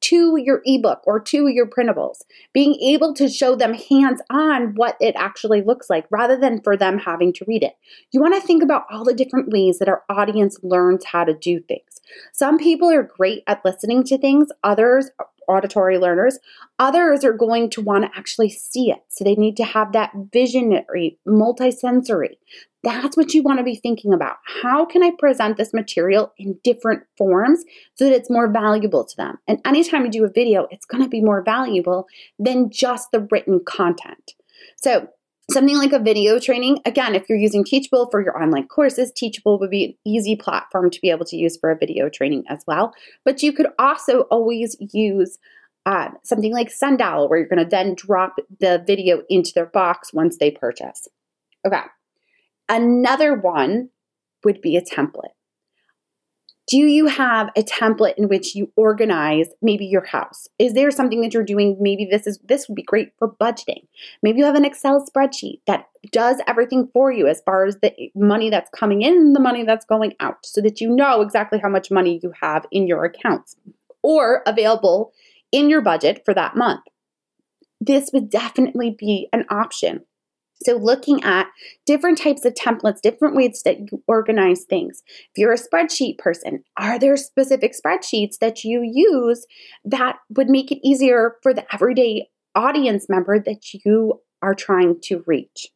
to 0.00 0.36
your 0.36 0.62
ebook 0.64 1.00
or 1.04 1.18
to 1.18 1.48
your 1.48 1.66
printables, 1.66 2.18
being 2.52 2.74
able 2.80 3.12
to 3.14 3.28
show 3.28 3.56
them 3.56 3.74
hands 3.74 4.20
on 4.30 4.74
what 4.74 4.96
it 5.00 5.14
actually 5.16 5.62
looks 5.62 5.90
like 5.90 6.06
rather 6.10 6.36
than 6.36 6.60
for 6.62 6.76
them 6.76 6.98
having 6.98 7.32
to 7.32 7.44
read 7.48 7.62
it. 7.62 7.74
You 8.12 8.20
want 8.20 8.34
to 8.34 8.40
think 8.40 8.62
about 8.62 8.84
all 8.90 9.04
the 9.04 9.14
different 9.14 9.50
ways 9.50 9.78
that 9.78 9.88
our 9.88 10.04
audience 10.08 10.58
learns 10.62 11.04
how 11.04 11.24
to 11.24 11.34
do 11.34 11.60
things. 11.60 12.00
Some 12.32 12.58
people 12.58 12.90
are 12.90 13.02
great 13.02 13.42
at 13.46 13.64
listening 13.64 14.04
to 14.04 14.18
things, 14.18 14.48
others 14.62 15.10
auditory 15.48 15.98
learners. 15.98 16.38
Others 16.78 17.24
are 17.24 17.32
going 17.32 17.70
to 17.70 17.80
want 17.80 18.04
to 18.04 18.18
actually 18.18 18.50
see 18.50 18.90
it. 18.90 19.02
So 19.08 19.24
they 19.24 19.34
need 19.34 19.56
to 19.56 19.64
have 19.64 19.92
that 19.92 20.12
visionary, 20.32 21.18
multisensory. 21.26 22.36
That's 22.84 23.16
what 23.16 23.34
you 23.34 23.42
want 23.42 23.58
to 23.58 23.64
be 23.64 23.74
thinking 23.74 24.12
about. 24.12 24.36
How 24.62 24.84
can 24.84 25.02
I 25.02 25.10
present 25.18 25.56
this 25.56 25.74
material 25.74 26.32
in 26.38 26.58
different 26.62 27.02
forms 27.16 27.64
so 27.94 28.04
that 28.04 28.14
it's 28.14 28.30
more 28.30 28.46
valuable 28.48 29.04
to 29.04 29.16
them? 29.16 29.38
And 29.48 29.60
anytime 29.64 30.04
you 30.04 30.10
do 30.10 30.24
a 30.24 30.30
video, 30.30 30.68
it's 30.70 30.86
going 30.86 31.02
to 31.02 31.08
be 31.08 31.20
more 31.20 31.42
valuable 31.42 32.06
than 32.38 32.70
just 32.70 33.10
the 33.10 33.26
written 33.30 33.60
content. 33.64 34.34
So 34.76 35.08
something 35.50 35.78
like 35.78 35.92
a 35.92 35.98
video 35.98 36.38
training 36.38 36.78
again 36.84 37.14
if 37.14 37.28
you're 37.28 37.38
using 37.38 37.64
teachable 37.64 38.08
for 38.10 38.22
your 38.22 38.40
online 38.40 38.68
courses 38.68 39.10
teachable 39.12 39.58
would 39.58 39.70
be 39.70 39.84
an 39.84 39.94
easy 40.04 40.36
platform 40.36 40.90
to 40.90 41.00
be 41.00 41.10
able 41.10 41.24
to 41.24 41.36
use 41.36 41.56
for 41.56 41.70
a 41.70 41.78
video 41.78 42.08
training 42.08 42.44
as 42.48 42.62
well. 42.66 42.92
But 43.24 43.42
you 43.42 43.52
could 43.52 43.68
also 43.78 44.22
always 44.22 44.76
use 44.92 45.38
uh, 45.86 46.10
something 46.22 46.52
like 46.52 46.68
SendOwl 46.68 47.30
where 47.30 47.38
you're 47.38 47.48
going 47.48 47.64
to 47.64 47.68
then 47.68 47.94
drop 47.94 48.36
the 48.60 48.82
video 48.86 49.22
into 49.30 49.52
their 49.54 49.66
box 49.66 50.12
once 50.12 50.36
they 50.36 50.50
purchase. 50.50 51.08
Okay. 51.66 51.80
Another 52.68 53.34
one 53.34 53.88
would 54.44 54.60
be 54.60 54.76
a 54.76 54.82
template 54.82 55.32
do 56.68 56.76
you 56.76 57.06
have 57.06 57.48
a 57.56 57.62
template 57.62 58.14
in 58.18 58.28
which 58.28 58.54
you 58.54 58.70
organize 58.76 59.48
maybe 59.62 59.86
your 59.86 60.04
house? 60.04 60.46
Is 60.58 60.74
there 60.74 60.90
something 60.90 61.22
that 61.22 61.32
you're 61.32 61.42
doing? 61.42 61.78
Maybe 61.80 62.04
this 62.04 62.26
is 62.26 62.38
this 62.44 62.68
would 62.68 62.74
be 62.74 62.82
great 62.82 63.12
for 63.18 63.32
budgeting. 63.32 63.86
Maybe 64.22 64.40
you 64.40 64.44
have 64.44 64.54
an 64.54 64.66
Excel 64.66 65.04
spreadsheet 65.04 65.60
that 65.66 65.86
does 66.12 66.40
everything 66.46 66.90
for 66.92 67.10
you 67.10 67.26
as 67.26 67.40
far 67.40 67.64
as 67.64 67.78
the 67.80 67.92
money 68.14 68.50
that's 68.50 68.70
coming 68.70 69.00
in, 69.00 69.32
the 69.32 69.40
money 69.40 69.64
that's 69.64 69.86
going 69.86 70.14
out, 70.20 70.44
so 70.44 70.60
that 70.60 70.80
you 70.80 70.94
know 70.94 71.22
exactly 71.22 71.58
how 71.58 71.70
much 71.70 71.90
money 71.90 72.20
you 72.22 72.32
have 72.40 72.66
in 72.70 72.86
your 72.86 73.04
accounts 73.04 73.56
or 74.02 74.42
available 74.46 75.12
in 75.50 75.70
your 75.70 75.80
budget 75.80 76.22
for 76.26 76.34
that 76.34 76.54
month. 76.54 76.82
This 77.80 78.10
would 78.12 78.28
definitely 78.28 78.90
be 78.90 79.28
an 79.32 79.46
option 79.48 80.04
so, 80.64 80.76
looking 80.76 81.22
at 81.22 81.46
different 81.86 82.18
types 82.18 82.44
of 82.44 82.54
templates, 82.54 83.00
different 83.00 83.36
ways 83.36 83.62
that 83.64 83.78
you 83.78 84.02
organize 84.08 84.64
things. 84.64 85.02
If 85.06 85.38
you're 85.38 85.52
a 85.52 85.58
spreadsheet 85.58 86.18
person, 86.18 86.64
are 86.76 86.98
there 86.98 87.16
specific 87.16 87.74
spreadsheets 87.74 88.38
that 88.38 88.64
you 88.64 88.82
use 88.82 89.46
that 89.84 90.16
would 90.30 90.48
make 90.48 90.72
it 90.72 90.86
easier 90.86 91.36
for 91.42 91.54
the 91.54 91.64
everyday 91.72 92.28
audience 92.56 93.08
member 93.08 93.38
that 93.38 93.72
you 93.72 94.20
are 94.42 94.54
trying 94.54 95.00
to 95.02 95.22
reach? 95.26 95.68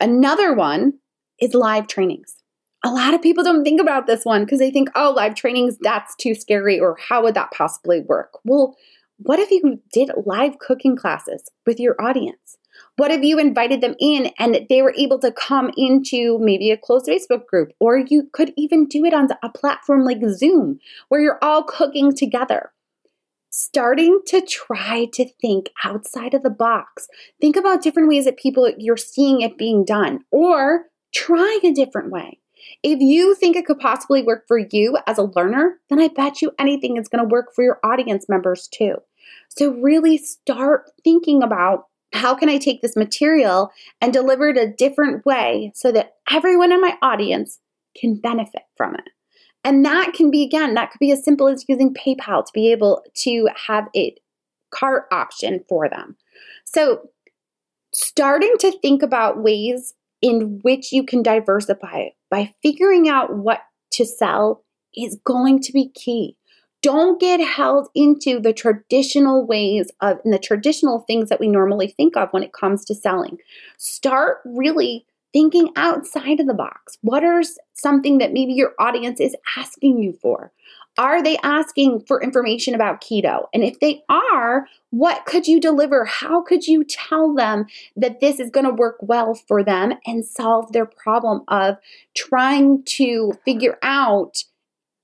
Another 0.00 0.52
one 0.52 0.94
is 1.40 1.54
live 1.54 1.86
trainings. 1.86 2.42
A 2.84 2.90
lot 2.90 3.14
of 3.14 3.22
people 3.22 3.44
don't 3.44 3.64
think 3.64 3.80
about 3.80 4.06
this 4.06 4.24
one 4.24 4.44
because 4.44 4.58
they 4.58 4.70
think, 4.70 4.90
oh, 4.96 5.12
live 5.16 5.36
trainings, 5.36 5.78
that's 5.80 6.14
too 6.16 6.34
scary, 6.34 6.78
or 6.78 6.98
how 7.08 7.22
would 7.22 7.34
that 7.34 7.52
possibly 7.52 8.00
work? 8.00 8.32
Well, 8.44 8.76
what 9.18 9.38
if 9.38 9.50
you 9.50 9.80
did 9.92 10.10
live 10.26 10.58
cooking 10.58 10.96
classes 10.96 11.48
with 11.64 11.78
your 11.78 11.94
audience? 12.02 12.58
What 12.96 13.10
if 13.10 13.22
you 13.22 13.40
invited 13.40 13.80
them 13.80 13.96
in 13.98 14.30
and 14.38 14.66
they 14.68 14.80
were 14.80 14.94
able 14.96 15.18
to 15.18 15.32
come 15.32 15.72
into 15.76 16.38
maybe 16.38 16.70
a 16.70 16.76
closed 16.76 17.06
Facebook 17.06 17.46
group, 17.46 17.72
or 17.80 17.98
you 17.98 18.28
could 18.32 18.52
even 18.56 18.86
do 18.86 19.04
it 19.04 19.12
on 19.12 19.28
a 19.42 19.48
platform 19.48 20.04
like 20.04 20.20
Zoom 20.28 20.78
where 21.08 21.20
you're 21.20 21.42
all 21.42 21.64
cooking 21.64 22.14
together? 22.14 22.70
Starting 23.50 24.20
to 24.26 24.40
try 24.42 25.06
to 25.12 25.28
think 25.40 25.70
outside 25.82 26.34
of 26.34 26.44
the 26.44 26.50
box. 26.50 27.08
Think 27.40 27.56
about 27.56 27.82
different 27.82 28.08
ways 28.08 28.26
that 28.26 28.36
people 28.36 28.72
you're 28.78 28.96
seeing 28.96 29.40
it 29.40 29.58
being 29.58 29.84
done, 29.84 30.20
or 30.30 30.84
trying 31.12 31.60
a 31.64 31.72
different 31.72 32.12
way. 32.12 32.38
If 32.82 33.00
you 33.00 33.34
think 33.34 33.56
it 33.56 33.66
could 33.66 33.78
possibly 33.78 34.22
work 34.22 34.44
for 34.46 34.58
you 34.58 34.98
as 35.06 35.18
a 35.18 35.30
learner, 35.34 35.80
then 35.90 36.00
I 36.00 36.08
bet 36.08 36.42
you 36.42 36.52
anything 36.58 36.96
is 36.96 37.08
going 37.08 37.22
to 37.22 37.28
work 37.28 37.54
for 37.54 37.62
your 37.62 37.80
audience 37.84 38.28
members 38.28 38.68
too. 38.68 38.96
So, 39.48 39.72
really 39.72 40.18
start 40.18 40.90
thinking 41.02 41.42
about 41.42 41.86
how 42.14 42.34
can 42.34 42.48
I 42.48 42.58
take 42.58 42.80
this 42.80 42.96
material 42.96 43.70
and 44.00 44.12
deliver 44.12 44.48
it 44.48 44.56
a 44.56 44.72
different 44.72 45.26
way 45.26 45.72
so 45.74 45.90
that 45.92 46.14
everyone 46.30 46.72
in 46.72 46.80
my 46.80 46.96
audience 47.02 47.58
can 47.96 48.14
benefit 48.14 48.62
from 48.76 48.94
it? 48.94 49.10
And 49.64 49.84
that 49.84 50.12
can 50.14 50.30
be, 50.30 50.44
again, 50.44 50.74
that 50.74 50.90
could 50.90 51.00
be 51.00 51.10
as 51.10 51.24
simple 51.24 51.48
as 51.48 51.64
using 51.68 51.92
PayPal 51.94 52.44
to 52.44 52.52
be 52.54 52.70
able 52.70 53.02
to 53.16 53.48
have 53.66 53.88
a 53.96 54.14
cart 54.70 55.04
option 55.10 55.64
for 55.68 55.88
them. 55.88 56.16
So, 56.64 57.10
starting 57.92 58.54
to 58.60 58.78
think 58.80 59.02
about 59.02 59.42
ways 59.42 59.94
in 60.20 60.60
which 60.62 60.92
you 60.92 61.04
can 61.04 61.22
diversify 61.22 62.08
by 62.30 62.52
figuring 62.62 63.08
out 63.08 63.36
what 63.36 63.60
to 63.92 64.04
sell 64.04 64.64
is 64.96 65.18
going 65.24 65.60
to 65.62 65.72
be 65.72 65.90
key 65.94 66.36
don't 66.84 67.18
get 67.18 67.40
held 67.40 67.88
into 67.94 68.38
the 68.38 68.52
traditional 68.52 69.46
ways 69.46 69.90
of 70.02 70.18
and 70.22 70.34
the 70.34 70.38
traditional 70.38 71.00
things 71.00 71.30
that 71.30 71.40
we 71.40 71.48
normally 71.48 71.88
think 71.88 72.14
of 72.14 72.28
when 72.30 72.42
it 72.42 72.52
comes 72.52 72.84
to 72.84 72.94
selling. 72.94 73.38
Start 73.78 74.40
really 74.44 75.06
thinking 75.32 75.70
outside 75.76 76.40
of 76.40 76.46
the 76.46 76.52
box. 76.52 76.98
What 77.00 77.24
are 77.24 77.40
something 77.72 78.18
that 78.18 78.34
maybe 78.34 78.52
your 78.52 78.74
audience 78.78 79.18
is 79.18 79.34
asking 79.56 80.02
you 80.02 80.12
for? 80.12 80.52
Are 80.98 81.22
they 81.22 81.38
asking 81.38 82.00
for 82.00 82.22
information 82.22 82.74
about 82.74 83.00
keto? 83.00 83.46
And 83.54 83.64
if 83.64 83.80
they 83.80 84.02
are, 84.10 84.66
what 84.90 85.24
could 85.24 85.46
you 85.48 85.60
deliver? 85.60 86.04
How 86.04 86.42
could 86.42 86.66
you 86.66 86.84
tell 86.84 87.32
them 87.34 87.64
that 87.96 88.20
this 88.20 88.38
is 88.38 88.50
going 88.50 88.66
to 88.66 88.72
work 88.72 88.96
well 89.00 89.34
for 89.34 89.64
them 89.64 89.94
and 90.04 90.22
solve 90.22 90.72
their 90.72 90.86
problem 90.86 91.44
of 91.48 91.78
trying 92.14 92.82
to 92.84 93.32
figure 93.46 93.78
out 93.82 94.44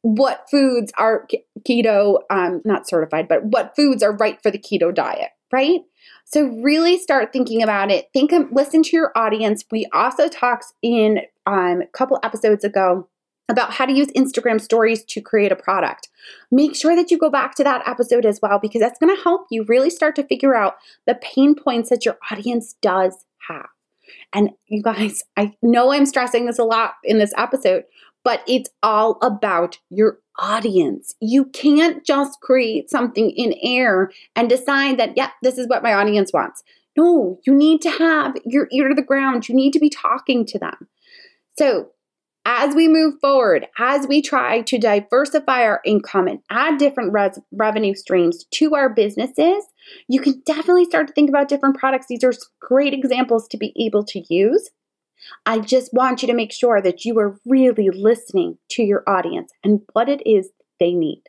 what 0.02 0.46
foods 0.50 0.92
are 0.96 1.26
keto, 1.68 2.20
um, 2.30 2.62
not 2.64 2.88
certified, 2.88 3.28
but 3.28 3.44
what 3.44 3.74
foods 3.76 4.02
are 4.02 4.16
right 4.16 4.42
for 4.42 4.50
the 4.50 4.58
keto 4.58 4.94
diet, 4.94 5.30
right? 5.52 5.80
So 6.24 6.46
really 6.62 6.98
start 6.98 7.32
thinking 7.32 7.62
about 7.62 7.90
it. 7.90 8.08
Think, 8.12 8.32
listen 8.52 8.82
to 8.84 8.96
your 8.96 9.12
audience. 9.16 9.64
We 9.70 9.86
also 9.92 10.28
talked 10.28 10.66
in 10.82 11.20
um, 11.46 11.82
a 11.82 11.86
couple 11.92 12.18
episodes 12.22 12.64
ago 12.64 13.08
about 13.48 13.72
how 13.72 13.84
to 13.84 13.92
use 13.92 14.06
Instagram 14.16 14.60
stories 14.60 15.04
to 15.04 15.20
create 15.20 15.50
a 15.50 15.56
product. 15.56 16.08
Make 16.52 16.76
sure 16.76 16.94
that 16.94 17.10
you 17.10 17.18
go 17.18 17.30
back 17.30 17.56
to 17.56 17.64
that 17.64 17.86
episode 17.86 18.24
as 18.24 18.38
well 18.40 18.60
because 18.60 18.80
that's 18.80 18.98
going 18.98 19.14
to 19.14 19.22
help 19.22 19.46
you 19.50 19.64
really 19.64 19.90
start 19.90 20.14
to 20.16 20.22
figure 20.22 20.54
out 20.54 20.76
the 21.06 21.16
pain 21.16 21.54
points 21.56 21.90
that 21.90 22.04
your 22.04 22.16
audience 22.30 22.76
does 22.80 23.26
have. 23.48 23.66
And 24.32 24.50
you 24.68 24.82
guys, 24.82 25.24
I 25.36 25.52
know 25.62 25.92
I'm 25.92 26.06
stressing 26.06 26.46
this 26.46 26.58
a 26.58 26.64
lot 26.64 26.94
in 27.04 27.18
this 27.18 27.32
episode, 27.36 27.84
but 28.24 28.42
it's 28.46 28.70
all 28.82 29.18
about 29.22 29.78
your 29.88 30.18
audience. 30.38 31.14
You 31.20 31.46
can't 31.46 32.04
just 32.04 32.40
create 32.40 32.90
something 32.90 33.30
in 33.30 33.54
air 33.62 34.10
and 34.36 34.48
decide 34.48 34.98
that, 34.98 35.16
yeah, 35.16 35.30
this 35.42 35.58
is 35.58 35.68
what 35.68 35.82
my 35.82 35.94
audience 35.94 36.32
wants. 36.32 36.62
No, 36.96 37.38
you 37.46 37.54
need 37.54 37.80
to 37.82 37.90
have 37.90 38.36
your 38.44 38.68
ear 38.72 38.88
to 38.88 38.94
the 38.94 39.02
ground. 39.02 39.48
You 39.48 39.54
need 39.54 39.72
to 39.72 39.78
be 39.78 39.90
talking 39.90 40.44
to 40.46 40.58
them. 40.58 40.88
So, 41.58 41.90
as 42.46 42.74
we 42.74 42.88
move 42.88 43.20
forward, 43.20 43.66
as 43.78 44.06
we 44.06 44.22
try 44.22 44.62
to 44.62 44.78
diversify 44.78 45.62
our 45.62 45.80
income 45.84 46.26
and 46.26 46.40
add 46.48 46.78
different 46.78 47.12
res- 47.12 47.38
revenue 47.52 47.94
streams 47.94 48.44
to 48.52 48.74
our 48.74 48.88
businesses, 48.88 49.64
you 50.08 50.20
can 50.20 50.42
definitely 50.46 50.86
start 50.86 51.06
to 51.06 51.12
think 51.12 51.28
about 51.28 51.48
different 51.48 51.76
products. 51.76 52.06
These 52.08 52.24
are 52.24 52.32
great 52.58 52.94
examples 52.94 53.46
to 53.48 53.58
be 53.58 53.74
able 53.76 54.04
to 54.04 54.24
use. 54.34 54.70
I 55.46 55.60
just 55.60 55.92
want 55.92 56.22
you 56.22 56.28
to 56.28 56.34
make 56.34 56.52
sure 56.52 56.80
that 56.80 57.04
you 57.04 57.18
are 57.18 57.38
really 57.46 57.90
listening 57.90 58.58
to 58.70 58.82
your 58.82 59.02
audience 59.06 59.52
and 59.64 59.80
what 59.92 60.08
it 60.08 60.22
is 60.26 60.50
they 60.78 60.92
need. 60.92 61.22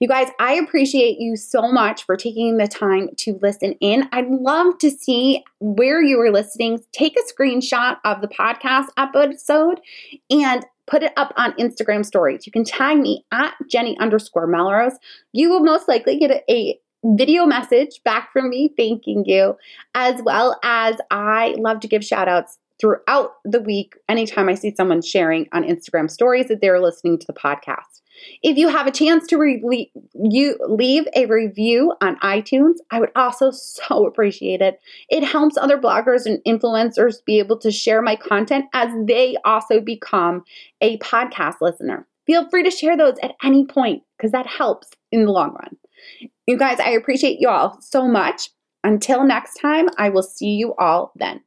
You 0.00 0.08
guys, 0.08 0.28
I 0.38 0.54
appreciate 0.54 1.18
you 1.18 1.36
so 1.36 1.70
much 1.70 2.04
for 2.04 2.16
taking 2.16 2.56
the 2.56 2.68
time 2.68 3.10
to 3.18 3.38
listen 3.42 3.74
in. 3.80 4.08
I'd 4.12 4.28
love 4.28 4.78
to 4.78 4.90
see 4.90 5.44
where 5.60 6.02
you 6.02 6.20
are 6.20 6.30
listening. 6.30 6.82
Take 6.92 7.16
a 7.18 7.32
screenshot 7.32 7.98
of 8.04 8.20
the 8.20 8.28
podcast 8.28 8.86
episode 8.96 9.80
and 10.30 10.64
put 10.86 11.02
it 11.02 11.12
up 11.16 11.32
on 11.36 11.52
Instagram 11.54 12.04
stories. 12.04 12.46
You 12.46 12.52
can 12.52 12.64
tag 12.64 12.98
me 12.98 13.24
at 13.30 13.54
Jenny 13.68 13.98
underscore 13.98 14.46
Melrose. 14.46 14.96
You 15.32 15.50
will 15.50 15.60
most 15.60 15.88
likely 15.88 16.18
get 16.18 16.44
a, 16.48 16.78
video 17.04 17.46
message 17.46 18.00
back 18.04 18.32
from 18.32 18.50
me 18.50 18.74
thanking 18.76 19.24
you, 19.24 19.56
as 19.94 20.20
well 20.24 20.58
as 20.64 20.96
I 21.12 21.54
love 21.56 21.78
to 21.80 21.88
give 21.88 22.04
shout 22.04 22.26
outs 22.26 22.58
throughout 22.80 23.32
the 23.44 23.60
week 23.60 23.94
anytime 24.08 24.48
I 24.48 24.54
see 24.54 24.74
someone 24.74 25.02
sharing 25.02 25.48
on 25.52 25.64
Instagram 25.64 26.10
stories 26.10 26.48
that 26.48 26.60
they're 26.60 26.80
listening 26.80 27.18
to 27.18 27.26
the 27.26 27.32
podcast. 27.32 28.02
If 28.42 28.56
you 28.56 28.68
have 28.68 28.86
a 28.86 28.92
chance 28.92 29.26
to 29.28 29.38
re- 29.38 29.92
you 30.14 30.58
leave 30.68 31.06
a 31.14 31.26
review 31.26 31.94
on 32.00 32.18
iTunes, 32.18 32.74
I 32.90 33.00
would 33.00 33.12
also 33.14 33.50
so 33.52 34.06
appreciate 34.06 34.60
it. 34.60 34.80
It 35.08 35.24
helps 35.24 35.56
other 35.56 35.78
bloggers 35.78 36.26
and 36.26 36.42
influencers 36.46 37.24
be 37.24 37.38
able 37.38 37.58
to 37.58 37.70
share 37.70 38.02
my 38.02 38.16
content 38.16 38.66
as 38.72 38.90
they 39.06 39.36
also 39.44 39.80
become 39.80 40.44
a 40.80 40.98
podcast 40.98 41.56
listener. 41.60 42.06
Feel 42.26 42.48
free 42.50 42.62
to 42.62 42.70
share 42.70 42.96
those 42.96 43.16
at 43.22 43.34
any 43.42 43.64
point 43.64 44.02
because 44.16 44.32
that 44.32 44.46
helps 44.46 44.88
in 45.12 45.24
the 45.24 45.32
long 45.32 45.54
run. 45.54 45.76
You 46.46 46.58
guys, 46.58 46.78
I 46.80 46.90
appreciate 46.90 47.40
you 47.40 47.48
all 47.48 47.80
so 47.80 48.06
much. 48.06 48.50
Until 48.84 49.24
next 49.24 49.54
time, 49.54 49.88
I 49.98 50.08
will 50.08 50.22
see 50.22 50.50
you 50.50 50.74
all 50.78 51.12
then. 51.16 51.40